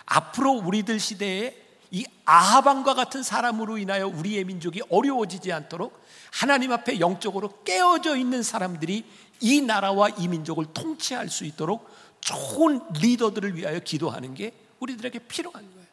앞으로 0.06 0.52
우리들 0.52 0.98
시대에 0.98 1.62
이 1.90 2.06
아하방과 2.24 2.94
같은 2.94 3.22
사람으로 3.22 3.76
인하여 3.76 4.08
우리의 4.08 4.44
민족이 4.44 4.80
어려워지지 4.88 5.52
않도록 5.52 6.02
하나님 6.32 6.72
앞에 6.72 7.00
영적으로 7.00 7.62
깨어져 7.64 8.16
있는 8.16 8.42
사람들이 8.42 9.04
이 9.40 9.60
나라와 9.60 10.08
이 10.10 10.28
민족을 10.28 10.66
통치할 10.72 11.28
수 11.28 11.44
있도록 11.44 11.90
좋은 12.20 12.80
리더들을 13.00 13.56
위하여 13.56 13.80
기도하는 13.80 14.34
게 14.34 14.54
우리들에게 14.80 15.18
필요한 15.20 15.62
거예요. 15.72 15.86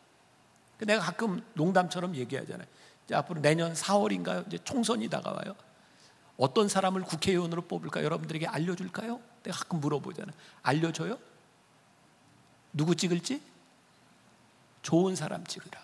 내가 0.80 1.02
가끔 1.02 1.44
농담처럼 1.54 2.16
얘기하잖아요. 2.16 2.68
앞으로 3.12 3.42
내년 3.42 3.74
4월인가요? 3.74 4.48
이제 4.48 4.58
총선이 4.64 5.10
다가와요. 5.10 5.56
어떤 6.38 6.70
사람을 6.70 7.02
국회의원으로 7.02 7.64
뽑을까 7.64 8.04
여러분들에게 8.04 8.48
알려줄까요? 8.48 9.20
내가 9.44 9.58
가끔 9.58 9.82
물어보잖아요. 9.82 10.36
알려줘요? 10.62 11.18
누구 12.72 12.96
찍을지? 12.96 13.42
좋은 14.82 15.16
사람 15.16 15.46
찍으라. 15.46 15.82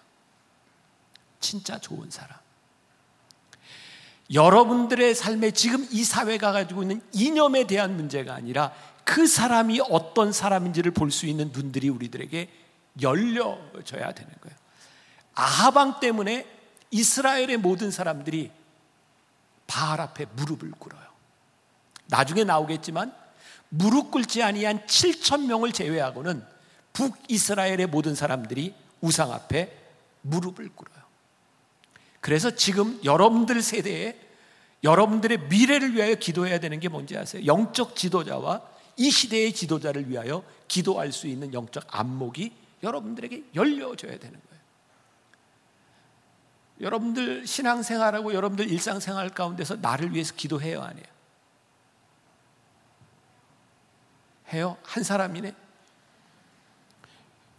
진짜 1.40 1.80
좋은 1.80 2.10
사람. 2.10 2.45
여러분들의 4.34 5.14
삶에 5.14 5.52
지금 5.52 5.88
이 5.92 6.04
사회가 6.04 6.52
가지고 6.52 6.82
있는 6.82 7.02
이념에 7.14 7.68
대한 7.68 7.96
문제가 7.96 8.34
아니라 8.34 8.74
그 9.04 9.28
사람이 9.28 9.82
어떤 9.90 10.32
사람인지를 10.32 10.92
볼 10.92 11.12
수 11.12 11.28
있는 11.28 11.52
눈들이 11.52 11.90
우리들에게 11.90 12.50
열려져야 13.02 14.14
되는 14.14 14.32
거예요. 14.42 14.58
아하방 15.36 16.00
때문에 16.00 16.48
이스라엘의 16.92 17.58
모든 17.58 17.92
사람들이 17.92 18.52
바알 19.68 20.02
앞에 20.02 20.26
무릎을 20.36 20.72
꿇어요. 20.72 21.04
나중에 22.08 22.44
나오겠지만 22.44 23.14
무릎 23.70 24.12
꿇지 24.12 24.42
아니한 24.44 24.86
7천 24.86 25.46
명을 25.46 25.72
제외하고는 25.72 26.44
북이스라엘의 26.94 27.88
모든 27.88 28.16
사람들이 28.16 28.74
우상 29.02 29.32
앞에 29.34 29.76
무릎을 30.22 30.70
꿇어요. 30.70 31.05
그래서 32.26 32.50
지금 32.50 33.00
여러분들 33.04 33.62
세대에 33.62 34.20
여러분들의 34.84 35.48
미래를 35.48 35.94
위하여 35.94 36.16
기도해야 36.16 36.60
되는 36.60 36.80
게 36.80 36.90
뭔지 36.90 37.16
아세요? 37.16 37.46
영적 37.46 37.96
지도자와 37.96 38.64
이 38.98 39.12
시대의 39.12 39.54
지도자를 39.54 40.10
위하여 40.10 40.44
기도할 40.68 41.12
수 41.12 41.28
있는 41.28 41.54
영적 41.54 41.84
안목이 41.96 42.52
여러분들에게 42.82 43.44
열려져야 43.54 44.18
되는 44.18 44.42
거예요. 44.50 44.64
여러분들 46.82 47.46
신앙생활하고 47.46 48.34
여러분들 48.34 48.72
일상생활 48.72 49.30
가운데서 49.30 49.76
나를 49.76 50.12
위해서 50.16 50.34
기도해요, 50.34 50.82
안 50.82 50.98
해요? 50.98 51.06
해요? 54.52 54.78
한 54.82 55.04
사람이네? 55.04 55.54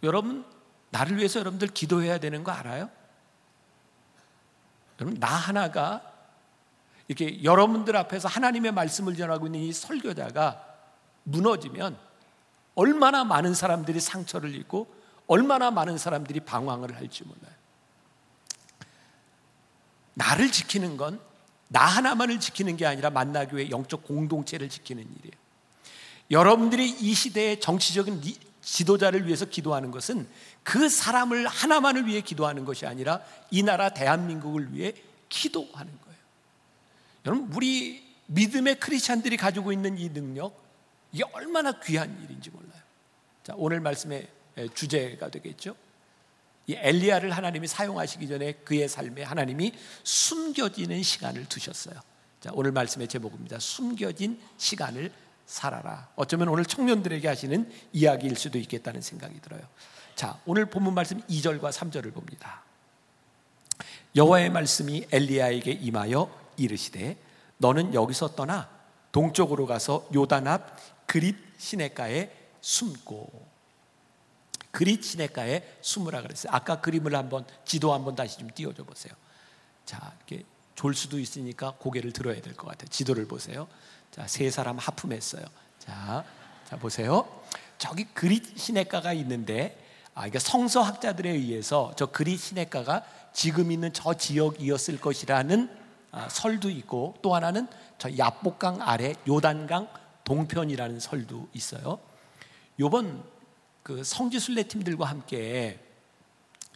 여러분, 0.03 0.43
나를 0.89 1.15
위해서 1.15 1.39
여러분들 1.39 1.69
기도해야 1.69 2.17
되는 2.17 2.43
거 2.43 2.51
알아요? 2.51 2.89
여러분, 4.99 5.19
나 5.19 5.27
하나가 5.27 6.01
이렇게 7.07 7.43
여러분들 7.43 7.95
앞에서 7.95 8.27
하나님의 8.27 8.71
말씀을 8.71 9.15
전하고 9.15 9.47
있는 9.47 9.61
이 9.61 9.71
설교자가 9.71 10.63
무너지면 11.23 11.97
얼마나 12.75 13.23
많은 13.23 13.53
사람들이 13.53 13.99
상처를 13.99 14.55
입고 14.55 14.93
얼마나 15.27 15.71
많은 15.71 15.97
사람들이 15.97 16.41
방황을 16.41 16.95
할지 16.95 17.23
몰라요. 17.23 17.55
나를 20.13 20.51
지키는 20.51 20.97
건 20.97 21.27
나 21.69 21.85
하나만을 21.85 22.39
지키는 22.39 22.77
게 22.77 22.85
아니라 22.85 23.09
만나교회 23.09 23.69
영적 23.69 24.03
공동체를 24.03 24.69
지키는 24.69 25.03
일이에요. 25.03 25.33
여러분들이 26.31 26.89
이 26.89 27.13
시대의 27.13 27.59
정치적인 27.59 28.21
지도자를 28.67 29.25
위해서 29.25 29.45
기도하는 29.45 29.91
것은 29.91 30.27
그 30.61 30.89
사람을 30.89 31.47
하나만을 31.47 32.05
위해 32.05 32.19
기도하는 32.19 32.65
것이 32.65 32.85
아니라 32.85 33.21
이 33.49 33.63
나라 33.63 33.89
대한민국을 33.89 34.73
위해 34.73 34.93
기도하는 35.29 35.91
거예요. 36.01 36.17
여러분, 37.25 37.49
우리 37.53 38.05
믿음의 38.25 38.81
크리스찬들이 38.81 39.37
가지고 39.37 39.71
있는 39.71 39.97
이 39.97 40.09
능력, 40.09 40.61
이게 41.13 41.23
얼마나 41.31 41.79
귀한 41.79 42.21
일인지 42.23 42.49
몰라요. 42.49 42.81
자, 43.43 43.53
오늘 43.55 43.79
말씀의 43.79 44.27
주제가 44.73 45.29
되겠죠. 45.29 45.73
이 46.67 46.75
엘리야를 46.75 47.31
하나님이 47.31 47.67
사용하시기 47.67 48.27
전에 48.27 48.51
그의 48.65 48.89
삶에 48.89 49.23
하나님이 49.23 49.71
숨겨지는 50.03 51.01
시간을 51.03 51.45
두셨어요. 51.45 51.95
자, 52.41 52.51
오늘 52.53 52.73
말씀의 52.73 53.07
제목입니다. 53.07 53.59
숨겨진 53.59 54.41
시간을 54.57 55.13
살아라. 55.47 56.09
어쩌면 56.15 56.49
오늘 56.49 56.65
청년들에게 56.65 57.27
하시는 57.27 57.71
이야기일 57.93 58.35
수도 58.35 58.59
있겠다는 58.59 59.01
생각이 59.01 59.39
들어요. 59.41 59.61
자, 60.15 60.39
오늘 60.45 60.65
본문 60.69 60.93
말씀 60.93 61.21
2절과 61.21 61.71
3절을 61.71 62.13
봅니다. 62.13 62.63
여호와의 64.15 64.49
말씀이 64.49 65.07
엘리야에게 65.11 65.71
임하여 65.71 66.29
이르시되 66.57 67.17
너는 67.57 67.93
여기서 67.93 68.35
떠나 68.35 68.69
동쪽으로 69.11 69.65
가서 69.65 70.07
요단 70.13 70.47
앞 70.47 70.77
그릿 71.07 71.35
시내가에 71.57 72.29
숨고 72.61 73.47
그릿 74.71 75.03
시내가에 75.03 75.77
숨으라 75.81 76.21
그랬어요. 76.23 76.51
아까 76.53 76.81
그림을 76.81 77.15
한번 77.15 77.45
지도 77.63 77.93
한번 77.93 78.15
다시 78.15 78.37
좀 78.37 78.49
띄워줘 78.53 78.83
보세요. 78.83 79.13
자, 79.85 80.13
이렇게 80.17 80.43
졸 80.75 80.93
수도 80.93 81.17
있으니까 81.19 81.73
고개를 81.79 82.11
들어야 82.11 82.39
될 82.41 82.53
것 82.53 82.67
같아요. 82.67 82.87
지도를 82.89 83.27
보세요. 83.27 83.67
자, 84.11 84.27
세 84.27 84.49
사람 84.49 84.77
하품했어요. 84.77 85.45
자, 85.79 86.23
자 86.67 86.77
보세요. 86.77 87.41
저기 87.77 88.05
그릿 88.05 88.57
시내가가 88.57 89.13
있는데 89.13 89.83
아, 90.15 90.25
이게 90.25 90.39
성서학자들에 90.39 91.29
의해서 91.29 91.93
저 91.95 92.07
그릿 92.07 92.39
시내가가 92.39 93.03
지금 93.33 93.71
있는 93.71 93.93
저 93.93 94.15
지역이었을 94.15 94.99
것이라는 94.99 95.69
아, 96.11 96.27
설도 96.29 96.69
있고 96.71 97.15
또 97.21 97.35
하나는 97.35 97.67
저 97.99 98.09
야복강 98.17 98.81
아래 98.81 99.13
요단강 99.27 99.87
동편이라는 100.23 100.99
설도 100.99 101.49
있어요. 101.53 101.99
요번 102.79 103.23
그 103.83 104.03
성지순례 104.03 104.63
팀들과 104.63 105.05
함께 105.05 105.79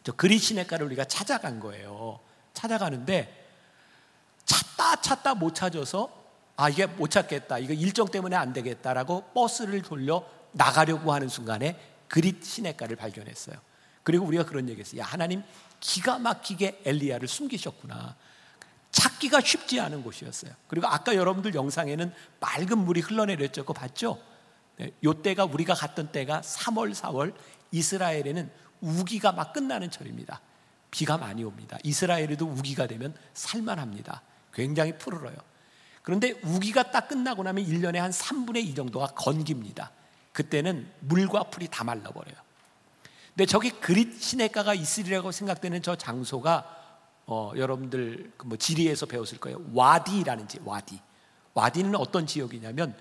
저 0.04 0.12
그릿 0.12 0.42
시내가를 0.42 0.86
우리가 0.86 1.06
찾아간 1.06 1.60
거예요. 1.60 2.20
찾아가는데 2.54 3.48
찾다 4.46 5.02
찾다 5.02 5.34
못 5.36 5.56
찾아서 5.56 6.21
아, 6.62 6.70
이게 6.70 6.86
못 6.86 7.10
찾겠다. 7.10 7.58
이거 7.58 7.74
일정 7.74 8.08
때문에 8.08 8.36
안 8.36 8.54
되겠다라고 8.54 9.32
버스를 9.34 9.82
돌려 9.82 10.24
나가려고 10.52 11.12
하는 11.12 11.28
순간에 11.28 11.76
그릿 12.08 12.46
시내가를 12.46 12.98
발견했어요. 12.98 13.56
그리고 14.04 14.28
우리가 14.28 14.46
그런 14.46 14.70
얘기 14.70 14.80
했어요. 14.80 15.02
야, 15.02 15.06
하나님 15.06 15.42
기가 15.80 16.20
막히게 16.20 16.84
엘리야를 16.86 17.28
숨기셨구나. 17.28 18.16
찾기가 18.92 19.42
쉽지 19.42 19.80
않은 19.80 20.04
곳이었어요. 20.04 20.54
그리고 20.68 20.86
아까 20.86 21.16
여러분들 21.16 21.56
영상에는 21.56 22.14
맑은 22.40 22.78
물이 22.78 23.00
흘러내렸죠. 23.02 23.64
그거 23.64 23.74
봤죠? 23.74 24.22
네, 24.78 24.92
요 25.04 25.14
때가 25.16 25.46
우리가 25.46 25.74
갔던 25.74 26.12
때가 26.12 26.42
3월, 26.42 26.94
4월 26.94 27.34
이스라엘에는 27.72 28.52
우기가 28.82 29.32
막 29.32 29.52
끝나는 29.52 29.90
철입니다. 29.90 30.42
비가 30.92 31.18
많이 31.18 31.44
옵니다. 31.44 31.80
이스라엘에도 31.84 32.46
우기가 32.46 32.86
되면 32.86 33.16
살만합니다. 33.34 34.22
굉장히 34.54 34.96
푸르러요. 35.00 35.51
그런데 36.02 36.40
우기가 36.44 36.92
딱 36.92 37.08
끝나고 37.08 37.44
나면 37.44 37.66
1년에 37.66 37.98
한 37.98 38.12
3분의 38.12 38.58
2 38.66 38.76
정도가 38.76 39.08
건깁니다. 39.08 39.92
그때는 40.34 40.90
물과 41.02 41.44
풀이 41.44 41.68
다 41.70 41.84
말라버려요. 41.84 42.36
근데 43.36 43.46
저기 43.46 43.70
그릿 43.70 44.22
시내가가 44.22 44.74
있으리라고 44.74 45.32
생각되는 45.32 45.82
저 45.82 45.96
장소가 45.96 46.78
어, 47.28 47.54
여러분들 47.56 48.32
그 48.38 48.46
뭐 48.46 48.58
지리에서 48.58 49.06
배웠을 49.06 49.38
거예요. 49.40 49.62
와디라는 49.74 50.48
지 50.48 50.60
와디. 50.66 51.00
와디는 51.54 51.96
어떤 51.96 52.26
지역이냐면 52.26 52.98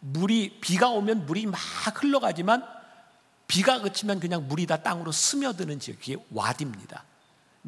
물이 0.00 0.60
비가 0.60 0.88
오면 0.90 1.26
물이 1.26 1.46
막 1.46 1.58
흘러가지만 2.02 2.64
비가 3.46 3.80
그치면 3.80 4.20
그냥 4.20 4.46
물이 4.48 4.66
다 4.66 4.82
땅으로 4.82 5.10
스며드는 5.12 5.80
지역. 5.80 5.98
그게 5.98 6.16
와디입니다. 6.30 7.04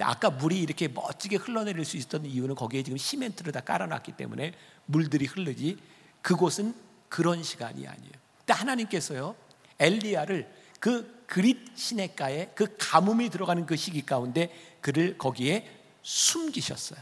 아까 0.00 0.30
물이 0.30 0.60
이렇게 0.60 0.88
멋지게 0.88 1.36
흘러내릴 1.36 1.84
수 1.84 1.96
있었던 1.96 2.26
이유는 2.26 2.56
거기에 2.56 2.82
지금 2.82 2.98
시멘트를 2.98 3.52
다 3.52 3.60
깔아놨기 3.60 4.12
때문에 4.12 4.52
물들이 4.86 5.26
흐르지 5.26 5.78
그곳은 6.20 6.74
그런 7.08 7.42
시간이 7.42 7.86
아니에요. 7.86 8.12
근데 8.38 8.52
하나님께서요 8.52 9.36
엘리야를 9.78 10.50
그 10.80 11.24
그릿 11.26 11.76
시내가에 11.76 12.50
그 12.54 12.76
가뭄이 12.78 13.30
들어가는 13.30 13.66
그 13.66 13.76
시기 13.76 14.04
가운데 14.04 14.52
그를 14.80 15.16
거기에 15.16 15.70
숨기셨어요. 16.02 17.00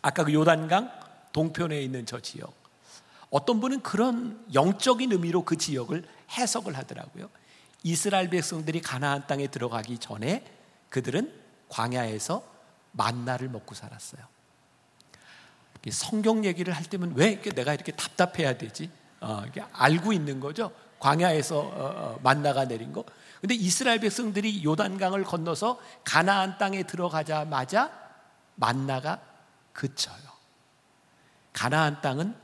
아까 0.00 0.24
그 0.24 0.32
요단강 0.32 0.90
동편에 1.32 1.80
있는 1.80 2.04
저 2.06 2.20
지역. 2.20 2.54
어떤 3.30 3.60
분은 3.60 3.82
그런 3.82 4.44
영적인 4.52 5.12
의미로 5.12 5.44
그 5.44 5.56
지역을 5.56 6.04
해석을 6.30 6.76
하더라고요. 6.76 7.30
이스라엘 7.82 8.28
백성들이 8.28 8.80
가나안 8.80 9.26
땅에 9.26 9.46
들어가기 9.46 9.98
전에 9.98 10.44
그들은 10.92 11.32
광야에서 11.70 12.44
만나를 12.92 13.48
먹고 13.48 13.74
살았어요. 13.74 14.22
성경 15.90 16.44
얘기를 16.44 16.72
할 16.74 16.84
때면 16.84 17.14
왜 17.16 17.40
내가 17.40 17.72
이렇게 17.72 17.92
답답해야 17.92 18.58
되지? 18.58 18.90
어, 19.20 19.42
알고 19.72 20.12
있는 20.12 20.38
거죠. 20.38 20.70
광야에서 21.00 21.58
어, 21.58 21.72
어, 21.74 22.20
만나가 22.22 22.68
내린 22.68 22.92
거. 22.92 23.04
근데 23.40 23.54
이스라엘 23.54 24.00
백성들이 24.00 24.62
요단강을 24.64 25.24
건너서 25.24 25.80
가나안 26.04 26.58
땅에 26.58 26.82
들어가자마자 26.82 27.90
만나가 28.54 29.20
그쳐요. 29.72 30.30
가나안 31.54 32.02
땅은 32.02 32.36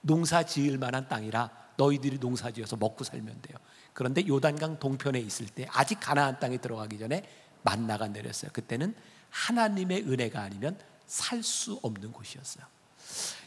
농사 0.00 0.42
지을 0.42 0.78
만한 0.78 1.08
땅이라 1.08 1.50
너희들이 1.76 2.18
농사 2.18 2.50
지어서 2.50 2.76
먹고 2.76 3.04
살면 3.04 3.42
돼요. 3.42 3.58
그런데 3.92 4.26
요단강 4.26 4.78
동편에 4.78 5.20
있을 5.20 5.46
때 5.46 5.66
아직 5.70 6.00
가나안 6.00 6.40
땅에 6.40 6.56
들어가기 6.56 6.98
전에 6.98 7.28
만나가 7.62 8.08
내렸어요. 8.08 8.50
그때는 8.52 8.94
하나님의 9.30 10.02
은혜가 10.02 10.40
아니면 10.40 10.78
살 11.06 11.42
수 11.42 11.78
없는 11.82 12.12
곳이었어요. 12.12 12.64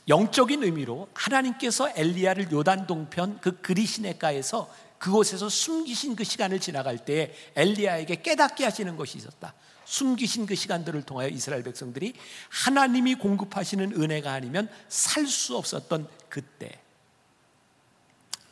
영적인 0.07 0.63
의미로 0.63 1.09
하나님께서 1.13 1.91
엘리야를 1.95 2.51
요단 2.51 2.85
동편 2.85 3.39
그 3.41 3.59
그리시네가에서 3.61 4.71
그곳에서 4.99 5.49
숨기신 5.49 6.15
그 6.15 6.23
시간을 6.23 6.59
지나갈 6.59 7.03
때 7.03 7.33
엘리야에게 7.55 8.21
깨닫게 8.21 8.63
하시는 8.63 8.95
것이 8.97 9.17
있었다. 9.17 9.53
숨기신 9.85 10.45
그 10.45 10.55
시간들을 10.55 11.03
통하여 11.03 11.27
이스라엘 11.27 11.63
백성들이 11.63 12.13
하나님이 12.49 13.15
공급하시는 13.15 13.93
은혜가 13.99 14.31
아니면 14.31 14.69
살 14.89 15.27
수 15.27 15.57
없었던 15.57 16.07
그때 16.29 16.79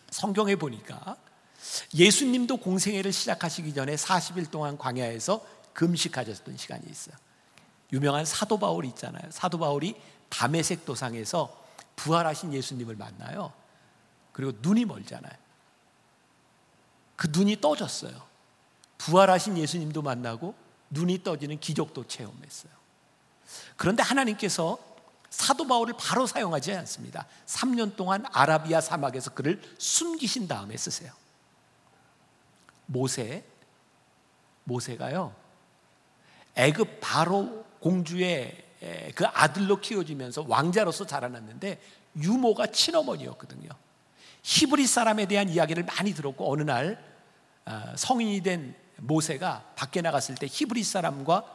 성경에 0.10 0.56
보니까 0.56 1.18
예수님도 1.94 2.58
공생애를 2.58 3.12
시작하시기 3.12 3.74
전에 3.74 3.96
40일 3.96 4.52
동안 4.52 4.78
광야에서 4.78 5.46
금식하셨던 5.74 6.58
시간이 6.58 6.84
있어요. 6.90 7.16
유명한 7.92 8.26
사도 8.26 8.58
바울 8.58 8.86
있잖아요. 8.86 9.24
사도 9.30 9.58
바울이 9.60 9.96
담에색 10.30 10.86
도상에서 10.86 11.64
부활하신 11.96 12.54
예수님을 12.54 12.96
만나요. 12.96 13.54
그리고 14.32 14.52
눈이 14.62 14.86
멀잖아요. 14.86 15.34
그 17.16 17.28
눈이 17.32 17.62
떠졌어요. 17.62 18.14
부활하신 18.98 19.58
예수님도 19.58 20.02
만나고 20.02 20.56
눈이 20.90 21.24
떠지는 21.24 21.60
기적도 21.60 22.08
체험했어요. 22.08 22.72
그런데 23.76 24.02
하나님께서 24.02 24.78
사도 25.30 25.68
바울을 25.68 25.96
바로 25.98 26.28
사용하지 26.28 26.74
않습니다. 26.74 27.28
3년 27.46 27.96
동안 27.96 28.26
아라비아 28.32 28.82
사막에서 28.82 29.32
그를 29.32 29.62
숨기신 29.78 30.48
다음에 30.48 30.78
쓰세요. 30.78 31.12
모세, 32.94 33.44
모세가요, 34.64 35.36
애굽 36.56 37.00
바로 37.02 37.66
공주의 37.80 38.56
그 39.16 39.26
아들로 39.26 39.82
키워지면서 39.82 40.46
왕자로서 40.48 41.06
자라났는데 41.06 41.82
유모가 42.16 42.68
친어머니였거든요. 42.68 43.70
히브리 44.44 44.86
사람에 44.86 45.26
대한 45.26 45.50
이야기를 45.50 45.84
많이 45.84 46.14
들었고 46.14 46.52
어느 46.52 46.62
날 46.62 47.04
아, 47.66 47.94
성인이 47.96 48.42
된 48.42 48.76
모세가 48.98 49.74
밖에 49.76 50.02
나갔을 50.02 50.36
때 50.36 50.48
히브리 50.50 50.84
사람과 50.84 51.46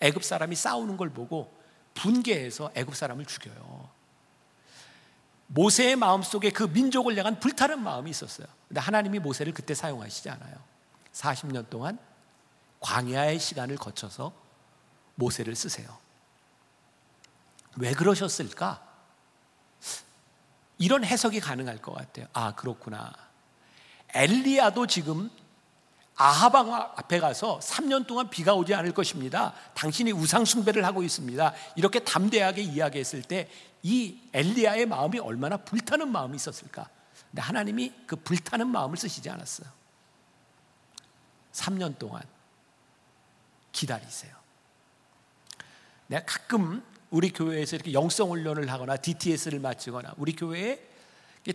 애굽 0.00 0.24
사람이 0.24 0.54
싸우는 0.54 0.96
걸 0.96 1.10
보고 1.10 1.52
분개해서 1.94 2.70
애굽 2.74 2.94
사람을 2.94 3.26
죽여요. 3.26 3.90
모세의 5.48 5.96
마음속에 5.96 6.50
그 6.50 6.64
민족을 6.64 7.16
향한 7.16 7.38
불타는 7.38 7.80
마음이 7.80 8.10
있었어요. 8.10 8.46
근데 8.68 8.80
하나님이 8.80 9.18
모세를 9.18 9.52
그때 9.52 9.74
사용하시지 9.74 10.30
않아요. 10.30 10.56
40년 11.16 11.68
동안 11.70 11.98
광야의 12.80 13.38
시간을 13.38 13.76
거쳐서 13.76 14.32
모세를 15.14 15.56
쓰세요. 15.56 15.88
왜 17.76 17.92
그러셨을까? 17.92 18.82
이런 20.78 21.04
해석이 21.04 21.40
가능할 21.40 21.78
것 21.80 21.94
같아요. 21.94 22.26
아, 22.32 22.54
그렇구나. 22.54 23.12
엘리야도 24.14 24.86
지금 24.86 25.30
아하방 26.16 26.72
앞에 26.72 27.20
가서 27.20 27.58
3년 27.60 28.06
동안 28.06 28.30
비가 28.30 28.54
오지 28.54 28.74
않을 28.74 28.92
것입니다. 28.92 29.54
당신이 29.74 30.12
우상숭배를 30.12 30.84
하고 30.84 31.02
있습니다. 31.02 31.52
이렇게 31.76 31.98
담대하게 32.00 32.62
이야기했을 32.62 33.22
때 33.22 33.48
이 33.86 34.18
엘리야의 34.32 34.86
마음이 34.86 35.20
얼마나 35.20 35.56
불타는 35.56 36.10
마음이 36.10 36.34
있었을까? 36.34 36.88
근데 37.30 37.40
하나님이 37.40 37.92
그 38.04 38.16
불타는 38.16 38.66
마음을 38.66 38.96
쓰시지 38.96 39.30
않았어요. 39.30 39.68
3년 41.56 41.98
동안 41.98 42.22
기다리세요. 43.72 44.34
내가 46.06 46.24
가끔 46.24 46.84
우리 47.10 47.30
교회에서 47.32 47.76
이렇게 47.76 47.92
영성 47.92 48.30
훈련을 48.30 48.70
하거나 48.70 48.96
DTS를 48.96 49.60
마치거나 49.60 50.14
우리 50.18 50.34
교회에 50.34 50.80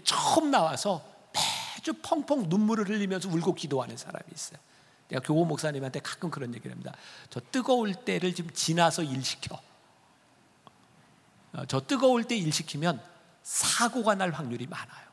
처음 0.04 0.52
나와서 0.52 1.04
매주 1.76 1.94
펑펑 2.02 2.50
눈물을 2.50 2.90
흘리면서 2.90 3.30
울고 3.30 3.54
기도하는 3.54 3.98
사람이 3.98 4.26
있어요. 4.34 4.60
내가 5.10 5.22
교호 5.22 5.46
목사님한테 5.46 6.00
가끔 6.00 6.32
그런 6.32 6.54
얘기를 6.54 6.72
합니다. 6.72 6.94
저 7.30 7.40
뜨거울 7.52 7.94
때를 7.94 8.34
좀 8.34 8.50
지나서 8.52 9.04
일 9.04 9.24
시켜. 9.24 9.60
어, 11.54 11.66
저 11.68 11.82
뜨거울 11.82 12.24
때 12.24 12.38
일 12.38 12.52
시키면 12.52 13.02
사고가 13.44 14.16
날 14.16 14.32
확률이 14.32 14.68
많아요. 14.68 15.12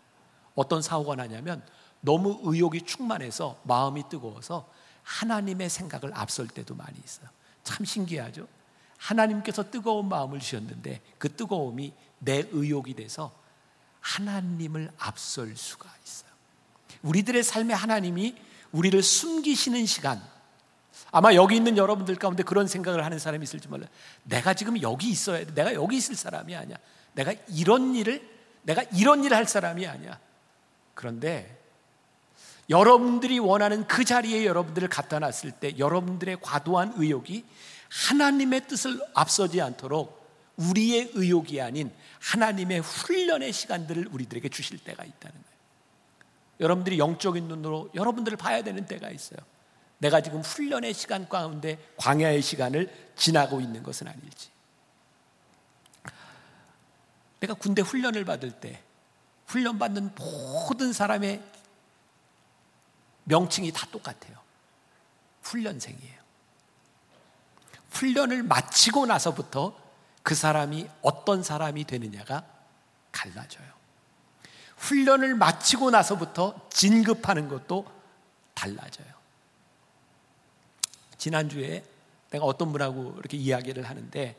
어떤 0.54 0.82
사고가 0.82 1.16
나냐면 1.16 1.64
너무 2.00 2.38
의욕이 2.44 2.82
충만해서 2.82 3.60
마음이 3.64 4.08
뜨거워서 4.08 4.68
하나님의 5.08 5.70
생각을 5.70 6.14
앞설 6.14 6.48
때도 6.48 6.74
많이 6.74 6.98
있어요. 7.02 7.28
참 7.64 7.84
신기하죠? 7.84 8.46
하나님께서 8.98 9.70
뜨거운 9.70 10.08
마음을 10.08 10.38
주셨는데 10.38 11.00
그 11.16 11.34
뜨거움이 11.34 11.94
내 12.18 12.46
의욕이 12.52 12.94
돼서 12.94 13.32
하나님을 14.00 14.90
앞설 14.98 15.56
수가 15.56 15.88
있어요. 16.04 16.30
우리들의 17.02 17.42
삶에 17.42 17.72
하나님이 17.72 18.36
우리를 18.72 19.02
숨기시는 19.02 19.86
시간. 19.86 20.22
아마 21.10 21.32
여기 21.34 21.56
있는 21.56 21.78
여러분들 21.78 22.16
가운데 22.16 22.42
그런 22.42 22.66
생각을 22.66 23.02
하는 23.02 23.18
사람이 23.18 23.42
있을지 23.42 23.66
몰라요. 23.68 23.88
내가 24.24 24.52
지금 24.52 24.80
여기 24.82 25.08
있어야 25.08 25.46
돼. 25.46 25.54
내가 25.54 25.72
여기 25.72 25.96
있을 25.96 26.16
사람이 26.16 26.54
아니야. 26.54 26.76
내가 27.14 27.32
이런 27.48 27.94
일을, 27.94 28.28
내가 28.62 28.82
이런 28.92 29.24
일을 29.24 29.36
할 29.36 29.46
사람이 29.46 29.86
아니야. 29.86 30.18
그런데 30.92 31.57
여러분들이 32.70 33.38
원하는 33.38 33.86
그 33.86 34.04
자리에 34.04 34.44
여러분들을 34.44 34.88
갖다 34.88 35.18
놨을 35.18 35.52
때 35.58 35.78
여러분들의 35.78 36.38
과도한 36.42 36.94
의욕이 36.96 37.44
하나님의 37.88 38.66
뜻을 38.66 39.00
앞서지 39.14 39.62
않도록 39.62 40.18
우리의 40.56 41.12
의욕이 41.14 41.60
아닌 41.60 41.90
하나님의 42.20 42.80
훈련의 42.80 43.52
시간들을 43.52 44.08
우리들에게 44.10 44.48
주실 44.50 44.78
때가 44.78 45.04
있다는 45.04 45.34
거예요. 45.34 45.58
여러분들이 46.60 46.98
영적인 46.98 47.46
눈으로 47.46 47.90
여러분들을 47.94 48.36
봐야 48.36 48.62
되는 48.62 48.84
때가 48.84 49.10
있어요. 49.10 49.38
내가 49.98 50.20
지금 50.20 50.40
훈련의 50.40 50.92
시간 50.94 51.28
가운데 51.28 51.78
광야의 51.96 52.42
시간을 52.42 53.12
지나고 53.16 53.60
있는 53.60 53.82
것은 53.82 54.08
아닐지. 54.08 54.50
내가 57.40 57.54
군대 57.54 57.82
훈련을 57.82 58.24
받을 58.24 58.50
때 58.50 58.82
훈련 59.46 59.78
받는 59.78 60.10
모든 60.16 60.92
사람의 60.92 61.42
명칭이 63.28 63.72
다 63.72 63.86
똑같아요. 63.90 64.36
훈련생이에요. 65.42 66.18
훈련을 67.90 68.42
마치고 68.42 69.06
나서부터 69.06 69.76
그 70.22 70.34
사람이 70.34 70.88
어떤 71.02 71.42
사람이 71.42 71.84
되느냐가 71.84 72.44
갈라져요. 73.12 73.66
훈련을 74.76 75.34
마치고 75.34 75.90
나서부터 75.90 76.68
진급하는 76.70 77.48
것도 77.48 77.86
달라져요. 78.54 79.06
지난주에 81.16 81.84
내가 82.30 82.44
어떤 82.44 82.70
분하고 82.72 83.14
이렇게 83.18 83.36
이야기를 83.36 83.88
하는데 83.88 84.36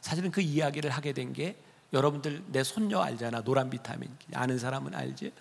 사실은 0.00 0.30
그 0.30 0.40
이야기를 0.40 0.90
하게 0.90 1.12
된 1.12 1.32
게 1.32 1.56
여러분들 1.92 2.44
내 2.48 2.62
손녀 2.62 3.00
알잖아. 3.00 3.42
노란 3.42 3.70
비타민. 3.70 4.14
아는 4.34 4.58
사람은 4.58 4.94
알지. 4.94 5.32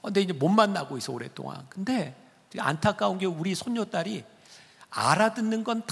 어, 0.00 0.04
근데 0.04 0.20
이제 0.20 0.32
못 0.32 0.48
만나고 0.48 0.96
있어 0.98 1.12
오랫동안. 1.12 1.66
근데 1.68 2.14
안타까운 2.60 3.18
게 3.18 3.26
우리 3.26 3.54
손녀딸이 3.54 4.24
알아듣는 4.90 5.64
건 5.64 5.82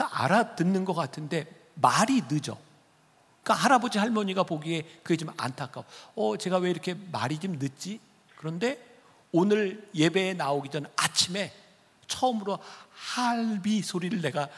다 0.00 0.08
알아듣는 0.24 0.86
것 0.86 0.94
같은데 0.94 1.46
말이 1.74 2.22
늦어. 2.28 2.56
그러니까 3.42 3.54
할아버지 3.54 3.98
할머니가 3.98 4.44
보기에 4.44 4.82
그게 5.02 5.16
좀 5.16 5.30
안타까워. 5.36 5.84
어, 6.14 6.36
제가 6.38 6.56
왜 6.58 6.70
이렇게 6.70 6.94
말이 6.94 7.38
좀 7.38 7.58
늦지? 7.58 8.00
그런데 8.36 8.82
오늘 9.32 9.88
예배에 9.94 10.34
나오기 10.34 10.70
전 10.70 10.86
아침에 10.96 11.52
처음으로 12.06 12.58
할비 12.92 13.82
소리를 13.82 14.20
내가 14.22 14.48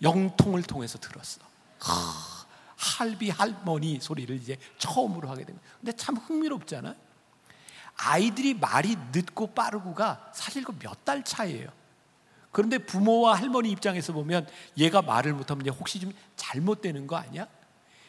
영통을 0.00 0.62
통해서 0.62 0.98
들었어. 0.98 1.40
하, 1.78 2.46
할비 2.76 3.30
할머니 3.30 4.00
소리를 4.00 4.34
이제 4.36 4.56
처음으로 4.78 5.28
하게 5.28 5.44
된 5.44 5.54
거예요. 5.54 5.70
근데 5.80 5.92
참 5.96 6.16
흥미롭잖아. 6.16 6.94
아이들이 8.04 8.54
말이 8.54 8.96
늦고 9.12 9.48
빠르고가 9.48 10.30
사실 10.34 10.64
그 10.64 10.72
몇 10.72 11.04
달 11.04 11.24
차이예요. 11.24 11.68
그런데 12.50 12.78
부모와 12.78 13.34
할머니 13.36 13.70
입장에서 13.70 14.12
보면 14.12 14.46
얘가 14.76 15.00
말을 15.02 15.32
못하면 15.32 15.66
혹시 15.70 15.98
좀 16.00 16.12
잘못되는 16.36 17.06
거 17.06 17.16
아니야? 17.16 17.46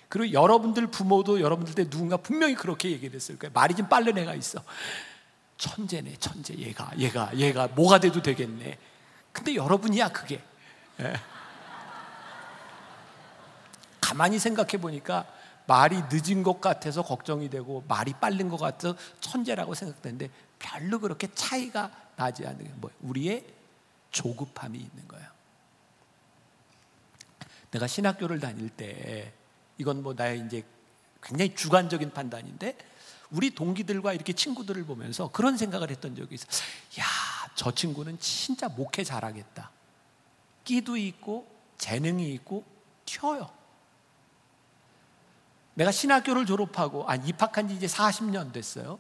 그리고 0.10 0.34
여러분들 0.34 0.88
부모도 0.88 1.42
여러분들 1.42 1.74
때 1.76 1.90
누군가 1.90 2.18
분명히 2.18 2.54
그렇게 2.56 2.92
얘기했을 2.92 3.40
거예요. 3.40 3.52
말이 3.54 3.74
좀 3.74 3.88
빠른 3.88 4.18
애가 4.18 4.36
있어. 4.36 4.62
천재네, 5.58 6.18
천재. 6.20 6.56
얘가, 6.56 6.92
얘가, 6.98 7.36
얘가 7.38 7.68
뭐가 7.68 8.00
돼도 8.00 8.22
되겠네. 8.22 8.78
근데 9.32 9.56
여러분이야, 9.56 10.10
그게. 10.10 10.44
예. 11.00 11.14
가만히 14.02 14.38
생각해 14.40 14.78
보니까 14.80 15.26
말이 15.66 16.02
늦은 16.12 16.44
것 16.44 16.60
같아서 16.60 17.04
걱정이 17.04 17.50
되고 17.50 17.84
말이 17.88 18.14
빠른 18.14 18.50
것 18.50 18.58
같아서 18.58 18.96
천재라고 19.20 19.74
생각되는데 19.74 20.30
별로 20.60 21.00
그렇게 21.00 21.28
차이가 21.34 21.92
나지 22.16 22.46
않는 22.46 22.64
게 22.64 22.70
뭐예요? 22.76 22.98
우리의 23.02 23.46
조급함이 24.12 24.78
있는 24.78 25.08
거예요. 25.08 25.28
내가 27.72 27.88
신학교를 27.88 28.40
다닐 28.40 28.70
때 28.70 29.34
이건 29.78 30.04
뭐 30.04 30.14
나의 30.14 30.44
이제 30.46 30.64
굉장히 31.22 31.56
주관적인 31.56 32.12
판단인데 32.12 32.78
우리 33.32 33.56
동기들과 33.56 34.14
이렇게 34.14 34.34
친구들을 34.34 34.86
보면서 34.86 35.32
그런 35.32 35.58
생각을 35.58 35.90
했던 35.90 36.16
적이 36.16 36.36
있어. 36.36 36.46
야, 37.00 37.06
저 37.56 37.74
친구는 37.74 38.20
진짜 38.20 38.70
목회 38.70 39.04
잘하겠다. 39.04 39.72
끼도 40.64 40.98
있고 40.98 41.48
재능이 41.80 42.32
있고 42.36 42.64
튀어요. 43.06 43.50
내가 45.76 45.92
신학교를 45.92 46.46
졸업하고 46.46 47.10
아 47.10 47.16
입학한 47.16 47.68
지 47.68 47.76
이제 47.76 47.88
40년 47.88 48.52
됐어요. 48.52 49.00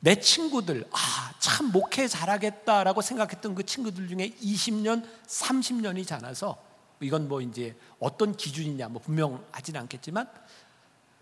내 0.00 0.20
친구들 0.20 0.86
아, 0.92 1.32
참 1.40 1.72
목회 1.72 2.06
잘하겠다라고 2.06 3.00
생각했던 3.02 3.54
그 3.54 3.64
친구들 3.64 4.08
중에 4.08 4.30
20년, 4.40 5.04
30년이 5.26 6.06
지나서 6.06 6.56
이건 7.00 7.28
뭐 7.28 7.40
이제 7.40 7.76
어떤 7.98 8.36
기준이냐 8.36 8.88
뭐 8.88 9.02
분명하진 9.02 9.76
않겠지만 9.76 10.30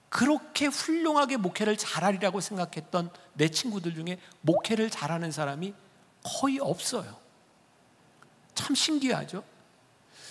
그렇게 0.09 0.67
훌륭하게 0.67 1.39
목회를 1.39 1.77
잘하리라고 1.77 2.41
생각했던 2.41 3.11
내 3.33 3.49
친구들 3.49 3.95
중에 3.95 4.19
목회를 4.43 4.91
잘하는 4.91 5.33
사람이 5.33 5.75
거의 6.23 6.61
없어요. 6.61 7.17
참 8.55 8.75
신기하죠? 8.77 9.43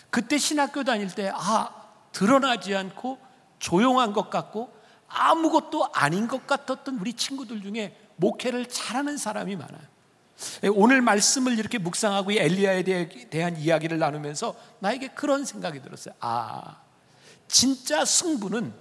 그때 0.10 0.38
신학교 0.38 0.84
다닐 0.84 1.14
때, 1.14 1.32
아, 1.34 1.83
드러나지 2.14 2.74
않고 2.74 3.18
조용한 3.60 4.14
것 4.14 4.30
같고 4.30 4.72
아무것도 5.08 5.90
아닌 5.94 6.28
것 6.28 6.48
같았던 6.48 7.00
우리 7.00 7.14
친구들 7.14 7.62
중에 7.62 7.96
목회를 8.16 8.68
잘하는 8.68 9.18
사람이 9.18 9.56
많아요. 9.58 9.82
오늘 10.74 11.02
말씀을 11.02 11.58
이렇게 11.60 11.78
묵상하고 11.78 12.32
엘리야에 12.32 12.84
대한 13.30 13.58
이야기를 13.58 14.00
나누면서 14.00 14.56
나에게 14.80 15.10
그런 15.10 15.46
생각이 15.46 15.82
들었어요. 15.82 16.16
아, 16.20 16.82
진짜 17.48 18.04
승부는 18.06 18.74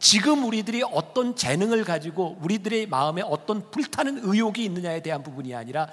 지금 0.00 0.44
우리들이 0.44 0.82
어떤 0.84 1.34
재능을 1.36 1.84
가지고 1.84 2.38
우리들의 2.40 2.86
마음에 2.86 3.22
어떤 3.22 3.70
불타는 3.70 4.20
의욕이 4.22 4.64
있느냐에 4.64 5.02
대한 5.02 5.22
부분이 5.22 5.54
아니라 5.54 5.88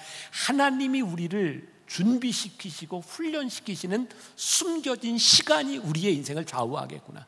하나님이 0.47 1.01
우리를 1.01 1.74
준비시키시고 1.87 3.01
훈련시키시는 3.01 4.09
숨겨진 4.35 5.17
시간이 5.17 5.77
우리의 5.77 6.15
인생을 6.15 6.45
좌우하겠구나. 6.45 7.25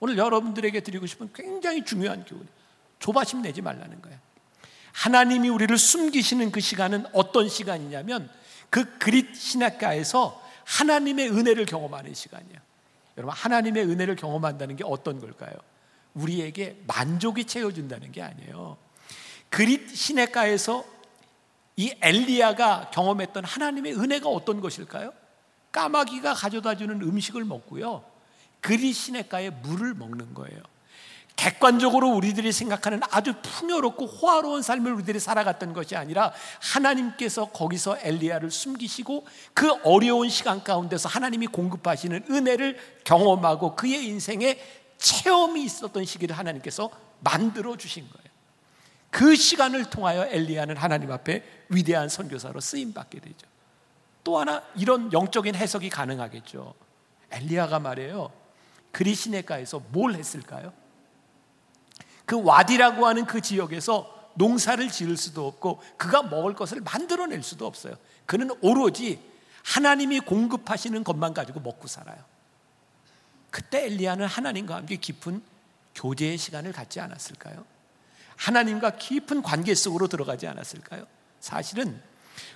오늘 0.00 0.16
여러분들에게 0.16 0.80
드리고 0.80 1.06
싶은 1.06 1.30
굉장히 1.34 1.84
중요한 1.84 2.24
교훈. 2.24 2.46
조바심 2.98 3.42
내지 3.42 3.62
말라는 3.62 4.00
거예요. 4.02 4.18
하나님이 4.92 5.48
우리를 5.48 5.76
숨기시는 5.76 6.50
그 6.50 6.60
시간은 6.60 7.06
어떤 7.12 7.48
시간이냐면 7.48 8.30
그 8.68 8.98
그릿 8.98 9.34
신학가에서 9.36 10.40
하나님의 10.64 11.30
은혜를 11.30 11.66
경험하는 11.66 12.14
시간이에요. 12.14 12.58
여러분 13.16 13.34
하나님의 13.34 13.84
은혜를 13.84 14.16
경험한다는 14.16 14.76
게 14.76 14.84
어떤 14.86 15.20
걸까요? 15.20 15.52
우리에게 16.14 16.80
만족이 16.86 17.44
채워준다는 17.44 18.12
게 18.12 18.22
아니에요. 18.22 18.76
그릿 19.48 19.94
시내가에서 19.94 20.84
이 21.80 21.94
엘리야가 22.02 22.90
경험했던 22.90 23.42
하나님의 23.42 23.94
은혜가 23.94 24.28
어떤 24.28 24.60
것일까요? 24.60 25.14
까마귀가 25.72 26.34
가져다 26.34 26.76
주는 26.76 27.00
음식을 27.00 27.42
먹고요. 27.46 28.04
그릿 28.60 28.94
시내가에 28.94 29.48
물을 29.48 29.94
먹는 29.94 30.34
거예요. 30.34 30.60
객관적으로 31.36 32.10
우리들이 32.10 32.52
생각하는 32.52 33.00
아주 33.10 33.32
풍요롭고 33.40 34.04
호화로운 34.04 34.60
삶을 34.60 34.92
우리들이 34.92 35.18
살아갔던 35.18 35.72
것이 35.72 35.96
아니라 35.96 36.34
하나님께서 36.60 37.46
거기서 37.46 37.96
엘리야를 38.02 38.50
숨기시고 38.50 39.26
그 39.54 39.72
어려운 39.82 40.28
시간 40.28 40.62
가운데서 40.62 41.08
하나님이 41.08 41.46
공급하시는 41.46 42.26
은혜를 42.28 42.78
경험하고 43.04 43.74
그의 43.74 44.04
인생에 44.04 44.58
체험이 44.98 45.64
있었던 45.64 46.04
시기를 46.04 46.36
하나님께서 46.36 46.90
만들어 47.20 47.74
주신 47.78 48.06
거예요. 48.10 48.29
그 49.10 49.34
시간을 49.34 49.90
통하여 49.90 50.24
엘리야는 50.26 50.76
하나님 50.76 51.10
앞에 51.10 51.42
위대한 51.68 52.08
선교사로 52.08 52.60
쓰임 52.60 52.92
받게 52.92 53.20
되죠. 53.20 53.46
또 54.22 54.38
하나 54.38 54.62
이런 54.76 55.12
영적인 55.12 55.54
해석이 55.54 55.90
가능하겠죠. 55.90 56.74
엘리야가 57.30 57.80
말해요. 57.80 58.32
그리시네가에서 58.92 59.82
뭘 59.90 60.14
했을까요? 60.14 60.72
그 62.24 62.42
와디라고 62.42 63.06
하는 63.06 63.26
그 63.26 63.40
지역에서 63.40 64.30
농사를 64.34 64.88
지을 64.88 65.16
수도 65.16 65.46
없고 65.46 65.82
그가 65.96 66.22
먹을 66.22 66.54
것을 66.54 66.80
만들어낼 66.80 67.42
수도 67.42 67.66
없어요. 67.66 67.94
그는 68.26 68.50
오로지 68.60 69.20
하나님이 69.64 70.20
공급하시는 70.20 71.02
것만 71.02 71.34
가지고 71.34 71.60
먹고 71.60 71.88
살아요. 71.88 72.18
그때 73.50 73.86
엘리야는 73.86 74.26
하나님과 74.26 74.76
함께 74.76 74.96
깊은 74.96 75.42
교제의 75.94 76.38
시간을 76.38 76.72
갖지 76.72 77.00
않았을까요? 77.00 77.64
하나님과 78.40 78.96
깊은 78.96 79.42
관계 79.42 79.74
속으로 79.74 80.08
들어가지 80.08 80.46
않았을까요? 80.46 81.06
사실은 81.40 82.00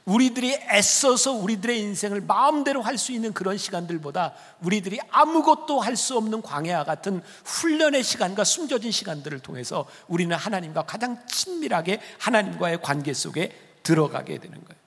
우리들이 0.07 0.55
애써서 0.55 1.33
우리들의 1.33 1.79
인생을 1.79 2.23
마음대로 2.23 2.81
할 2.81 2.97
수 2.97 3.13
있는 3.13 3.35
그런 3.35 3.59
시간들보다 3.59 4.35
우리들이 4.63 4.99
아무것도 5.11 5.81
할 5.81 5.97
수 5.97 6.17
없는 6.17 6.41
광야와 6.41 6.85
같은 6.85 7.23
훈련의 7.45 8.03
시간과 8.03 8.45
숨겨진 8.45 8.93
시간들을 8.93 9.41
통해서 9.41 9.87
우리는 10.09 10.35
하나님과 10.35 10.85
가장 10.87 11.25
친밀하게 11.27 12.01
하나님과의 12.19 12.81
관계 12.81 13.13
속에 13.13 13.53
들어가게 13.83 14.39
되는 14.39 14.65
거예요. 14.65 14.81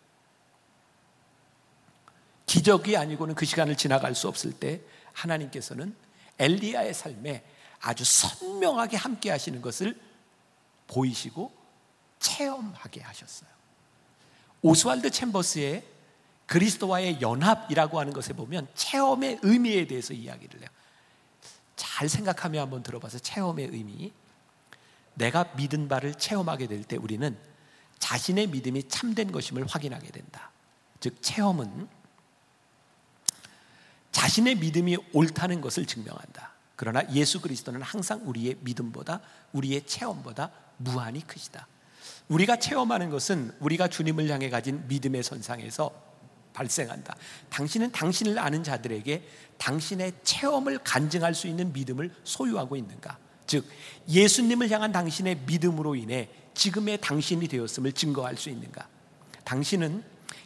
기적이 2.48 2.98
아니고는 2.98 3.36
그 3.36 3.46
시간을 3.46 3.76
지나갈 3.76 4.16
수 4.16 4.28
없을 4.28 4.52
때 4.52 4.82
하나님께서는 5.14 5.96
엘리야의 6.40 6.94
삶에 6.96 7.44
아주 7.82 8.04
선명하게 8.04 8.98
함께 8.98 9.30
하시는 9.30 9.62
것을 9.62 10.07
보이시고 10.88 11.52
체험하게 12.20 13.02
하셨어요. 13.02 13.50
오스왈드 14.62 15.10
챔버스의 15.12 15.86
그리스도와의 16.48 17.22
연합이라고 17.22 18.00
하는 18.00 18.14
것에 18.14 18.34
보면 18.34 18.68
체험의 18.74 19.40
의미에 19.44 19.86
대해서 19.86 20.14
이야기를 20.14 20.62
해요. 20.62 20.70
잘 21.76 22.10
생각하며 22.10 22.62
한번 22.62 22.84
들어봐서 22.84 23.20
체험의 23.20 23.70
의미. 23.72 24.12
내가 25.14 25.46
믿은 25.56 25.88
바를 25.88 26.14
체험하게 26.16 26.68
될 26.68 26.84
때 26.84 26.96
우리는 26.96 27.38
자신의 28.00 28.48
믿음이 28.48 28.88
참된 28.88 29.32
것임을 29.32 29.66
확인하게 29.66 30.12
된다. 30.12 30.52
즉, 31.00 31.22
체험은 31.22 31.88
자신의 34.12 34.56
믿음이 34.56 34.98
옳다는 35.14 35.62
것을 35.62 35.86
증명한다. 35.86 36.52
그러나 36.76 37.04
예수 37.14 37.42
그리스도는 37.42 37.82
항상 37.82 38.22
우리의 38.28 38.58
믿음보다 38.62 39.22
우리의 39.54 39.86
체험보다 39.86 40.52
무한히 40.78 41.26
크시다. 41.26 41.68
우리가 42.28 42.58
체험하는 42.58 43.10
것은 43.10 43.52
우리가 43.60 43.88
주님을 43.88 44.30
향해 44.30 44.50
가진 44.50 44.88
믿음의 44.88 45.24
선상에서 45.24 45.92
발생한다. 46.54 47.16
당신은 47.50 47.92
당신을 47.92 48.40
아는 48.40 48.64
자들에게 48.64 49.28
당신의 49.58 50.14
체험을 50.24 50.80
간증할 50.80 51.36
수 51.36 51.48
있는 51.48 51.72
믿음을 51.72 52.14
소유하고 52.24 52.76
있는가? 52.76 53.18
즉, 53.46 53.66
예수님을 54.10 54.70
향한 54.72 54.92
당신의 54.92 55.42
믿음으로 55.46 55.96
인해 55.96 56.30
지금의 56.54 57.00
당신이 57.00 57.48
되었음을 57.48 57.94
증거할 57.94 58.36
수 58.36 58.50
있는가? 58.50 58.88
당신은 59.44 60.04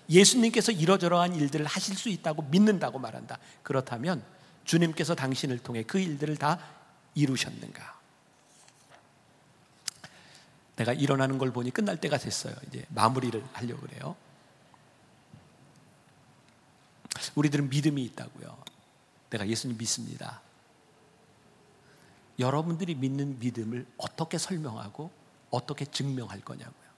예수님께서 0.09 0.71
이러저러한 0.73 1.35
일들을 1.35 1.65
하실 1.65 1.95
수 1.95 2.09
있다고 2.09 2.43
믿는다고 2.43 2.99
말한다. 2.99 3.39
그렇다면 3.63 4.23
주님께서 4.65 5.15
당신을 5.15 5.59
통해 5.59 5.83
그 5.83 5.99
일들을 5.99 6.35
다 6.35 6.59
이루셨는가? 7.15 8.00
내가 10.75 10.93
일어나는 10.93 11.37
걸 11.37 11.51
보니 11.51 11.71
끝날 11.71 11.99
때가 11.99 12.17
됐어요. 12.17 12.55
이제 12.67 12.85
마무리를 12.89 13.43
하려고 13.53 13.81
그래요. 13.81 14.15
우리들은 17.35 17.69
믿음이 17.69 18.03
있다고요. 18.05 18.57
내가 19.29 19.47
예수님 19.47 19.77
믿습니다. 19.77 20.41
여러분들이 22.39 22.95
믿는 22.95 23.39
믿음을 23.39 23.85
어떻게 23.97 24.37
설명하고 24.37 25.11
어떻게 25.51 25.85
증명할 25.85 26.41
거냐고요. 26.41 26.91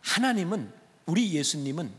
하나님은 0.00 0.72
우리 1.06 1.34
예수님은 1.34 1.92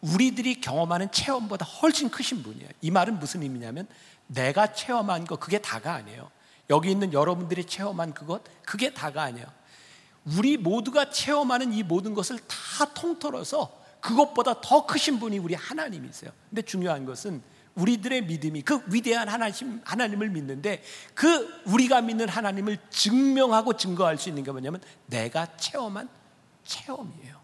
우리들이 0.00 0.60
경험하는 0.60 1.12
체험보다 1.12 1.64
훨씬 1.64 2.10
크신 2.10 2.42
분이에요. 2.42 2.68
이 2.80 2.90
말은 2.90 3.18
무슨 3.18 3.42
의미냐면 3.42 3.86
내가 4.26 4.72
체험한 4.72 5.26
거 5.26 5.36
그게 5.36 5.60
다가 5.60 5.94
아니에요. 5.94 6.30
여기 6.70 6.90
있는 6.90 7.12
여러분들이 7.12 7.64
체험한 7.64 8.14
그것 8.14 8.42
그게 8.64 8.94
다가 8.94 9.22
아니에요. 9.22 9.46
우리 10.36 10.56
모두가 10.56 11.10
체험하는 11.10 11.72
이 11.72 11.82
모든 11.82 12.14
것을 12.14 12.38
다 12.38 12.86
통틀어서 12.94 13.80
그것보다 14.00 14.60
더 14.60 14.86
크신 14.86 15.18
분이 15.18 15.38
우리 15.38 15.54
하나님이세요. 15.54 16.30
근데 16.48 16.62
중요한 16.62 17.04
것은 17.04 17.42
우리들의 17.74 18.24
믿음이 18.24 18.62
그 18.62 18.82
위대한 18.86 19.28
하나님, 19.28 19.80
하나님을 19.84 20.30
믿는데 20.30 20.82
그 21.14 21.62
우리가 21.66 22.00
믿는 22.02 22.28
하나님을 22.28 22.78
증명하고 22.90 23.76
증거할 23.76 24.18
수 24.18 24.28
있는 24.28 24.42
게 24.42 24.50
뭐냐면 24.50 24.80
내가 25.06 25.56
체험한 25.56 26.08
체험이에요. 26.64 27.40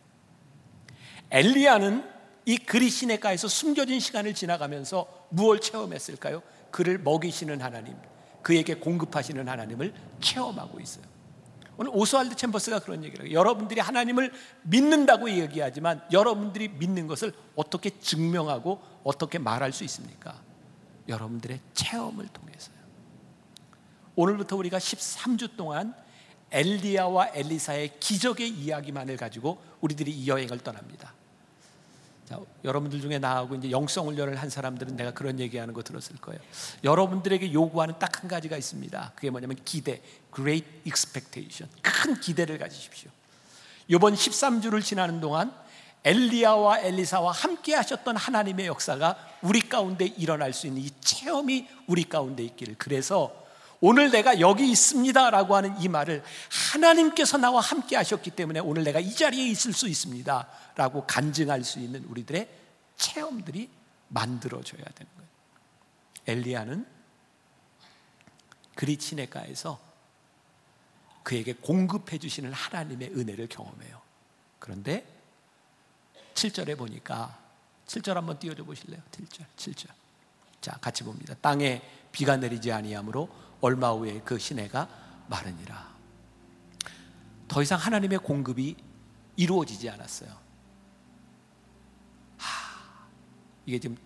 엘리야는 1.31 2.17
이 2.45 2.59
그리 2.59 2.91
시내가에서 2.91 3.49
숨겨진 3.49 3.99
시간을 3.99 4.35
지나가면서 4.35 5.27
무엇을 5.31 5.61
체험했을까요? 5.61 6.43
그를 6.71 6.99
먹이시는 6.99 7.61
하나님, 7.61 7.97
그에게 8.47 8.75
공급하시는 8.77 9.49
하나님을 9.49 9.93
체험하고 10.21 10.79
있어요. 10.79 11.05
오늘 11.79 11.91
오스왈드 11.93 12.37
챔버스가 12.37 12.79
그런 12.79 13.03
얘기를 13.03 13.27
해요. 13.27 13.37
여러분들이 13.37 13.81
하나님을 13.81 14.33
믿는다고 14.63 15.29
얘기하지만 15.29 16.01
여러분들이 16.13 16.69
믿는 16.69 17.09
것을 17.09 17.33
어떻게 17.57 17.91
증명하고 17.91 18.81
어떻게 19.03 19.41
말할 19.41 19.73
수 19.73 19.83
있습니까? 19.83 20.41
여러분들의 21.09 21.59
체험을 21.75 22.29
통해서요. 22.29 22.77
오늘부터 24.15 24.55
우리가 24.55 24.79
13주 24.79 25.57
동안 25.57 25.93
엘리야와 26.53 27.31
엘리사의 27.35 27.99
기적의 27.99 28.49
이야기만을 28.49 29.17
가지고 29.17 29.61
우리들이 29.81 30.13
이 30.13 30.29
여행을 30.29 30.61
떠납니다. 30.61 31.15
자, 32.29 32.41
여러분들 32.65 33.01
중에 33.01 33.19
나하고 33.21 33.55
이제 33.55 33.71
영성 33.71 34.09
훈련을 34.09 34.37
한 34.37 34.51
사람들은 34.51 34.97
내가 34.97 35.13
그런 35.13 35.39
얘기하는 35.39 35.73
거 35.73 35.83
들었을 35.83 36.17
거예요. 36.17 36.41
여러분들에게 36.85 37.53
요구하는 37.53 37.99
딱 37.99 38.17
한 38.17 38.29
가지가 38.29 38.57
있습니다. 38.57 39.13
그게 39.15 39.31
뭐냐면 39.31 39.59
기대, 39.65 40.01
great 40.35 40.67
expectation. 40.87 41.71
큰 41.83 42.19
기대를 42.19 42.59
가지십시오. 42.59 43.11
이번 43.89 44.15
13주를 44.15 44.83
지나는 44.83 45.21
동안 45.21 45.53
엘리야와 46.05 46.81
엘리사와 46.81 47.33
함께 47.33 47.75
하셨던 47.75 48.17
하나님의 48.17 48.67
역사가 48.67 49.17
우리 49.43 49.61
가운데 49.61 50.07
일어날 50.07 50.53
수 50.53 50.67
있는 50.67 50.83
이 50.83 50.91
체험이 51.01 51.69
우리 51.87 52.05
가운데 52.05 52.43
있기를. 52.45 52.77
그래서 52.79 53.46
오늘 53.81 54.11
내가 54.11 54.41
여기 54.41 54.71
있습니다 54.71 55.31
라고 55.31 55.55
하는 55.55 55.81
이 55.81 55.89
말을 55.89 56.23
하나님께서 56.73 57.39
나와 57.39 57.61
함께 57.61 57.97
하셨기 57.97 58.31
때문에 58.31 58.61
오늘 58.61 58.85
내가 58.85 59.01
이 59.01 59.13
자리에 59.15 59.47
있을 59.49 59.73
수 59.73 59.89
있습니다 59.89 60.49
라고 60.77 61.07
간증할 61.07 61.65
수 61.65 61.79
있는 61.79 62.05
우리들의 62.05 62.49
체험들이 62.97 63.69
만들어져야 64.09 64.83
되는 64.83 65.13
거예요. 65.17 65.29
엘리야는 66.27 66.87
그리 68.75 68.97
치네가에서 68.97 69.81
그에게 71.23 71.55
공급해 71.55 72.19
주시는 72.19 72.53
하나님의 72.53 73.11
은혜를 73.17 73.49
경험해요. 73.49 74.01
그런데 74.59 75.05
7절에 76.35 76.79
보니까 76.79 77.39
7절 77.87 78.15
한번 78.15 78.39
띄워줘 78.39 78.65
보실래요? 78.65 79.01
7절, 79.11 79.45
7절. 79.57 79.89
자, 80.61 80.73
같이 80.81 81.05
봅니다. 81.05 81.35
땅에 81.41 81.83
비가 82.13 82.37
내리지 82.37 82.73
아니하므로 82.73 83.29
얼마 83.67 83.91
후에 83.91 84.21
그 84.25 84.39
시내가 84.39 84.89
마르니라. 85.29 85.97
더 87.49 87.63
이상 87.63 87.79
하나님의 87.79 88.21
공급이 88.21 88.77
이루어지지 89.35 89.91
않았어요. 89.91 90.31
하, 92.39 93.09
이게 93.67 93.81
지금 93.81 93.97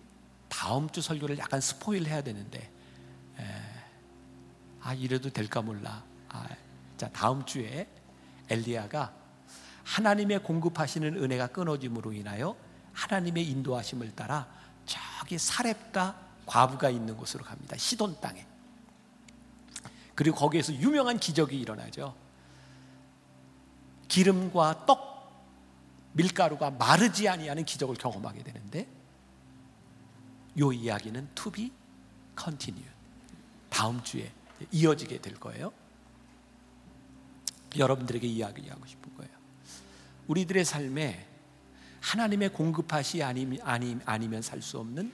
다음 0.49 0.89
주 0.89 1.01
설교를 1.01 1.37
약간 1.37 1.61
스포일 1.61 2.07
해야 2.07 2.23
되는데, 2.23 2.71
에, 3.37 3.45
아 4.81 4.95
이래도 4.95 5.29
될까 5.29 5.61
몰라. 5.61 6.03
아, 6.29 6.47
자 6.97 7.09
다음 7.11 7.45
주에 7.45 7.87
엘리야가 8.49 9.13
하나님의 9.83 10.41
공급하시는 10.43 11.23
은혜가 11.23 11.47
끊어짐으로 11.47 12.13
인하여 12.13 12.55
하나님의 12.93 13.47
인도하심을 13.47 14.15
따라 14.15 14.47
저기 14.85 15.37
사렙다 15.37 16.15
과부가 16.47 16.89
있는 16.89 17.15
곳으로 17.15 17.43
갑니다. 17.43 17.77
시돈 17.77 18.19
땅에. 18.19 18.50
그리고 20.15 20.35
거기에서 20.37 20.73
유명한 20.73 21.17
기적이 21.19 21.59
일어나죠. 21.59 22.15
기름과 24.07 24.85
떡, 24.85 25.11
밀가루가 26.13 26.71
마르지 26.71 27.29
아니하는 27.29 27.63
기적을 27.63 27.95
경험하게 27.95 28.43
되는데 28.43 28.87
이 30.55 30.75
이야기는 30.75 31.29
to 31.33 31.51
be 31.51 31.71
continued. 32.37 32.91
다음 33.69 34.03
주에 34.03 34.31
이어지게 34.71 35.21
될 35.21 35.35
거예요. 35.35 35.71
여러분들에게 37.77 38.27
이야기하고 38.27 38.85
싶은 38.85 39.15
거예요. 39.15 39.31
우리들의 40.27 40.65
삶에 40.65 41.27
하나님의 42.01 42.49
공급하시 42.51 43.23
아니, 43.23 43.59
아니, 43.61 43.97
아니면 44.05 44.41
살 44.41 44.61
수 44.61 44.79
없는 44.79 45.11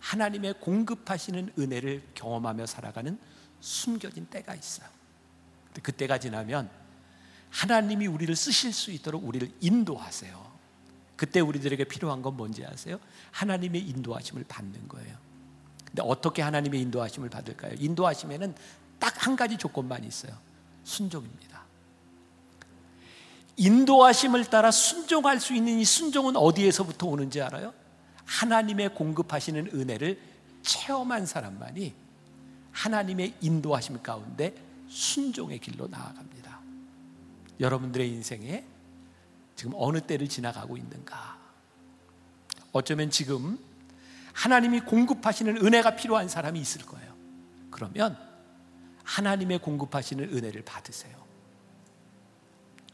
하나님의 0.00 0.54
공급하시는 0.60 1.52
은혜를 1.58 2.02
경험하며 2.14 2.66
살아가는 2.66 3.18
숨겨진 3.60 4.26
때가 4.26 4.54
있어요. 4.54 4.88
그 5.82 5.92
때가 5.92 6.18
지나면 6.18 6.70
하나님이 7.50 8.06
우리를 8.06 8.34
쓰실 8.34 8.72
수 8.72 8.90
있도록 8.90 9.26
우리를 9.26 9.50
인도하세요. 9.60 10.50
그때 11.16 11.40
우리들에게 11.40 11.84
필요한 11.84 12.22
건 12.22 12.36
뭔지 12.36 12.64
아세요? 12.64 12.98
하나님의 13.32 13.82
인도하심을 13.82 14.44
받는 14.48 14.88
거예요. 14.88 15.16
근데 15.84 16.02
어떻게 16.02 16.40
하나님의 16.42 16.80
인도하심을 16.80 17.28
받을까요? 17.28 17.74
인도하심에는 17.78 18.54
딱 18.98 19.10
한 19.20 19.36
가지 19.36 19.58
조건만 19.58 20.02
있어요. 20.04 20.32
순종입니다. 20.84 21.62
인도하심을 23.56 24.46
따라 24.46 24.70
순종할 24.70 25.38
수 25.40 25.54
있는 25.54 25.78
이 25.78 25.84
순종은 25.84 26.36
어디에서부터 26.36 27.06
오는지 27.06 27.42
알아요? 27.42 27.74
하나님의 28.24 28.94
공급하시는 28.94 29.72
은혜를 29.74 30.18
체험한 30.62 31.26
사람만이 31.26 31.94
하나님의 32.72 33.34
인도하심 33.40 34.02
가운데 34.02 34.54
순종의 34.88 35.58
길로 35.58 35.86
나아갑니다. 35.88 36.60
여러분들의 37.60 38.08
인생에 38.08 38.64
지금 39.54 39.72
어느 39.76 40.00
때를 40.00 40.28
지나가고 40.28 40.76
있는가? 40.76 41.38
어쩌면 42.72 43.10
지금 43.10 43.58
하나님이 44.32 44.80
공급하시는 44.80 45.56
은혜가 45.58 45.96
필요한 45.96 46.28
사람이 46.28 46.58
있을 46.60 46.86
거예요. 46.86 47.14
그러면 47.70 48.16
하나님의 49.04 49.58
공급하시는 49.58 50.24
은혜를 50.32 50.62
받으세요. 50.62 51.20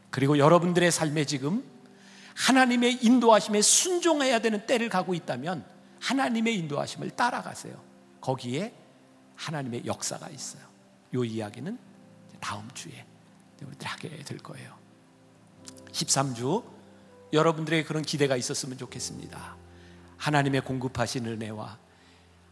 그리고 0.09 0.37
여러분들의 0.37 0.91
삶에 0.91 1.25
지금 1.25 1.63
하나님의 2.35 3.03
인도하심에 3.03 3.61
순종해야 3.61 4.39
되는 4.39 4.65
때를 4.65 4.89
가고 4.89 5.13
있다면 5.13 5.65
하나님의 5.99 6.57
인도하심을 6.57 7.11
따라가세요. 7.11 7.81
거기에 8.21 8.73
하나님의 9.37 9.85
역사가 9.85 10.29
있어요. 10.29 10.63
이 11.13 11.25
이야기는 11.25 11.77
다음 12.41 12.69
주에 12.73 13.05
우리들 13.65 13.87
하게 13.87 14.09
될 14.23 14.37
거예요. 14.39 14.75
13주 15.91 16.63
여러분들의 17.33 17.85
그런 17.85 18.03
기대가 18.03 18.35
있었으면 18.35 18.77
좋겠습니다. 18.77 19.55
하나님의 20.17 20.61
공급하시는 20.61 21.31
은혜와 21.31 21.77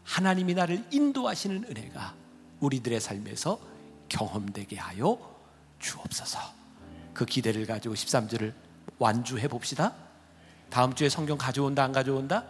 하나님이 0.04 0.54
나를 0.54 0.84
인도하시는 0.90 1.64
은혜가 1.64 2.14
우리들의 2.60 3.00
삶에서 3.00 3.60
경험되게 4.08 4.76
하여 4.76 5.36
주옵소서. 5.78 6.38
그 7.12 7.24
기대를 7.24 7.66
가지고 7.66 7.94
13절을 7.94 8.54
완주해 8.98 9.48
봅시다. 9.48 9.94
다음 10.70 10.94
주에 10.94 11.08
성경 11.08 11.38
가져온다 11.38 11.84
안 11.84 11.92
가져온다? 11.92 12.44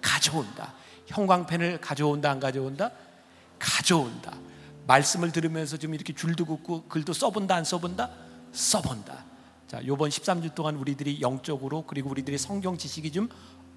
가져온다. 0.00 0.74
형광펜을 1.06 1.80
가져온다 1.80 2.30
안 2.30 2.40
가져온다? 2.40 2.90
가져온다. 3.58 4.36
말씀을 4.86 5.32
들으면서 5.32 5.76
좀 5.76 5.94
이렇게 5.94 6.14
줄도 6.14 6.46
긋고 6.46 6.84
글도 6.84 7.12
써본다 7.12 7.54
안 7.54 7.64
써본다? 7.64 8.10
써본다. 8.52 9.24
자, 9.66 9.86
요번 9.86 10.08
13주 10.08 10.54
동안 10.54 10.76
우리들이 10.76 11.20
영적으로 11.20 11.84
그리고 11.86 12.10
우리들의 12.10 12.38
성경 12.38 12.78
지식이 12.78 13.12
좀 13.12 13.28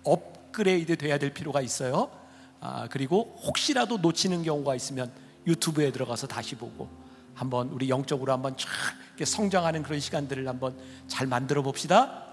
업그레이드 0.03 0.97
돼야 0.97 1.17
될 1.17 1.33
필요가 1.33 1.61
있어요. 1.61 2.09
아, 2.61 2.87
그리고 2.89 3.37
혹시라도 3.43 3.97
놓치는 3.97 4.43
경우가 4.43 4.75
있으면 4.75 5.11
유튜브에 5.45 5.91
들어가서 5.91 6.27
다시 6.27 6.55
보고 6.55 6.87
한번 7.33 7.69
우리 7.69 7.89
영적으로 7.89 8.31
한번 8.31 8.55
쫙 8.55 8.69
성장하는 9.23 9.83
그런 9.83 9.99
시간들을 9.99 10.47
한번 10.47 10.77
잘 11.07 11.27
만들어 11.27 11.61
봅시다. 11.61 12.25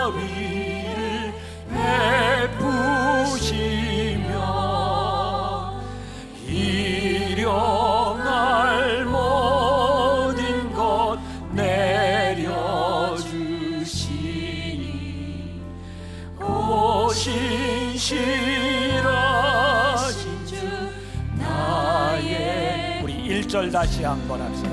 다시 23.85 24.03
한번 24.03 24.41
합시다 24.41 24.64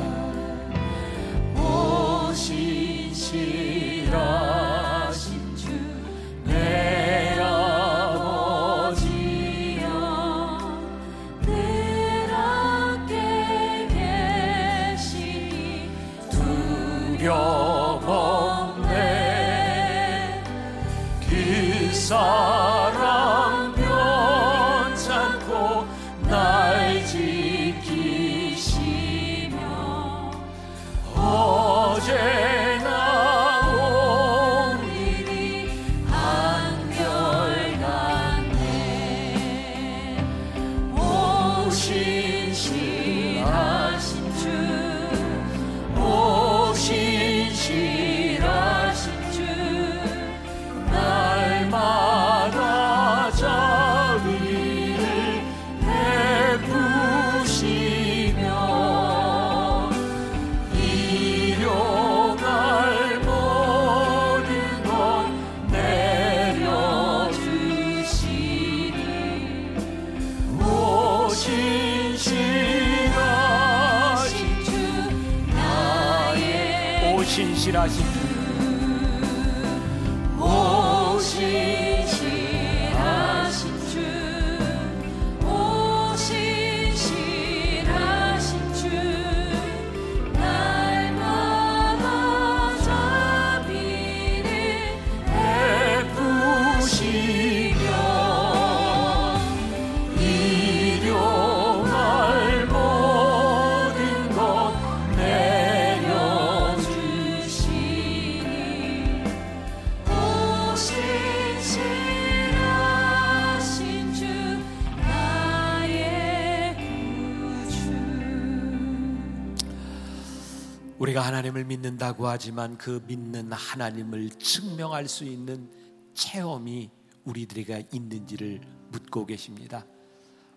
우리가 121.22 121.28
하나님을 121.28 121.66
믿는다고 121.66 122.28
하지만 122.28 122.78
그 122.78 123.04
믿는 123.06 123.52
하나님을 123.52 124.30
증명할 124.32 125.08
수 125.08 125.24
있는 125.24 125.70
체험이 126.16 126.90
우리들에게 127.26 127.90
있는지를 127.92 128.62
묻고 128.90 129.28
계십니다. 129.28 129.86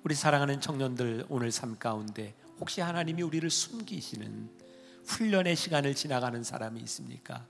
우리 0.03 0.15
사랑하는 0.15 0.61
청년들 0.61 1.27
오늘 1.29 1.53
삶 1.53 1.77
가운데 1.79 2.35
혹시 2.59 2.81
하나님이 2.81 3.23
우리를 3.23 3.49
숨기시는 3.49 4.49
훈련의 5.05 5.55
시간을 5.55 5.95
지나가는 5.95 6.43
사람이 6.43 6.81
있습니까? 6.81 7.47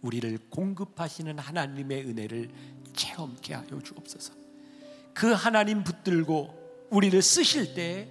우리를 0.00 0.38
공급하시는 0.50 1.38
하나님의 1.38 2.04
은혜를 2.06 2.48
체험케 2.92 3.54
하여 3.54 3.80
주옵소서. 3.82 4.34
그 5.12 5.32
하나님 5.32 5.82
붙들고 5.82 6.86
우리를 6.90 7.20
쓰실 7.20 7.74
때 7.74 8.08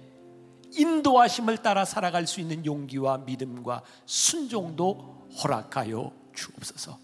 인도하심을 0.74 1.58
따라 1.58 1.84
살아갈 1.84 2.26
수 2.26 2.40
있는 2.40 2.64
용기와 2.64 3.18
믿음과 3.18 3.82
순종도 4.06 5.28
허락하여 5.42 6.12
주옵소서. 6.34 6.98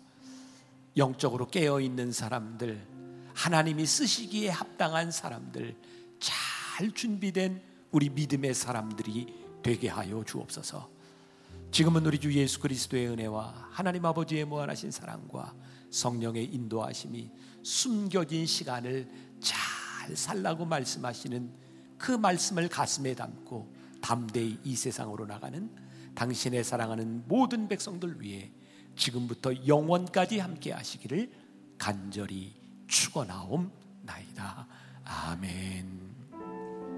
영적으로 0.96 1.46
깨어 1.48 1.80
있는 1.80 2.12
사람들, 2.12 2.86
하나님이 3.34 3.86
쓰시기에 3.86 4.48
합당한 4.48 5.10
사람들, 5.10 5.76
잘 6.18 6.90
준비된 6.92 7.62
우리 7.92 8.08
믿음의 8.08 8.54
사람들이 8.54 9.34
되게 9.62 9.88
하여 9.88 10.24
주옵소서. 10.24 10.90
지금은 11.70 12.04
우리 12.06 12.18
주 12.18 12.32
예수 12.32 12.60
그리스도의 12.60 13.08
은혜와 13.08 13.68
하나님 13.70 14.04
아버지의 14.04 14.44
무한하신 14.46 14.90
사랑과 14.90 15.54
성령의 15.90 16.46
인도하심이 16.46 17.30
숨겨진 17.62 18.46
시간을 18.46 19.08
잘 19.40 20.16
살라고 20.16 20.64
말씀하시는 20.64 21.67
그 21.99 22.12
말씀을 22.12 22.68
가슴에 22.68 23.14
담고 23.14 23.74
담대히 24.01 24.59
이 24.64 24.76
세상으로 24.76 25.26
나가는 25.26 25.70
당신의 26.14 26.64
사랑하는 26.64 27.24
모든 27.28 27.68
백성들 27.68 28.20
위해 28.20 28.51
지금부터 28.96 29.66
영원까지 29.66 30.38
함께 30.38 30.72
하시기를 30.72 31.30
간절히 31.78 32.55
축원하옵나이다. 32.88 34.66
아멘. 35.05 35.97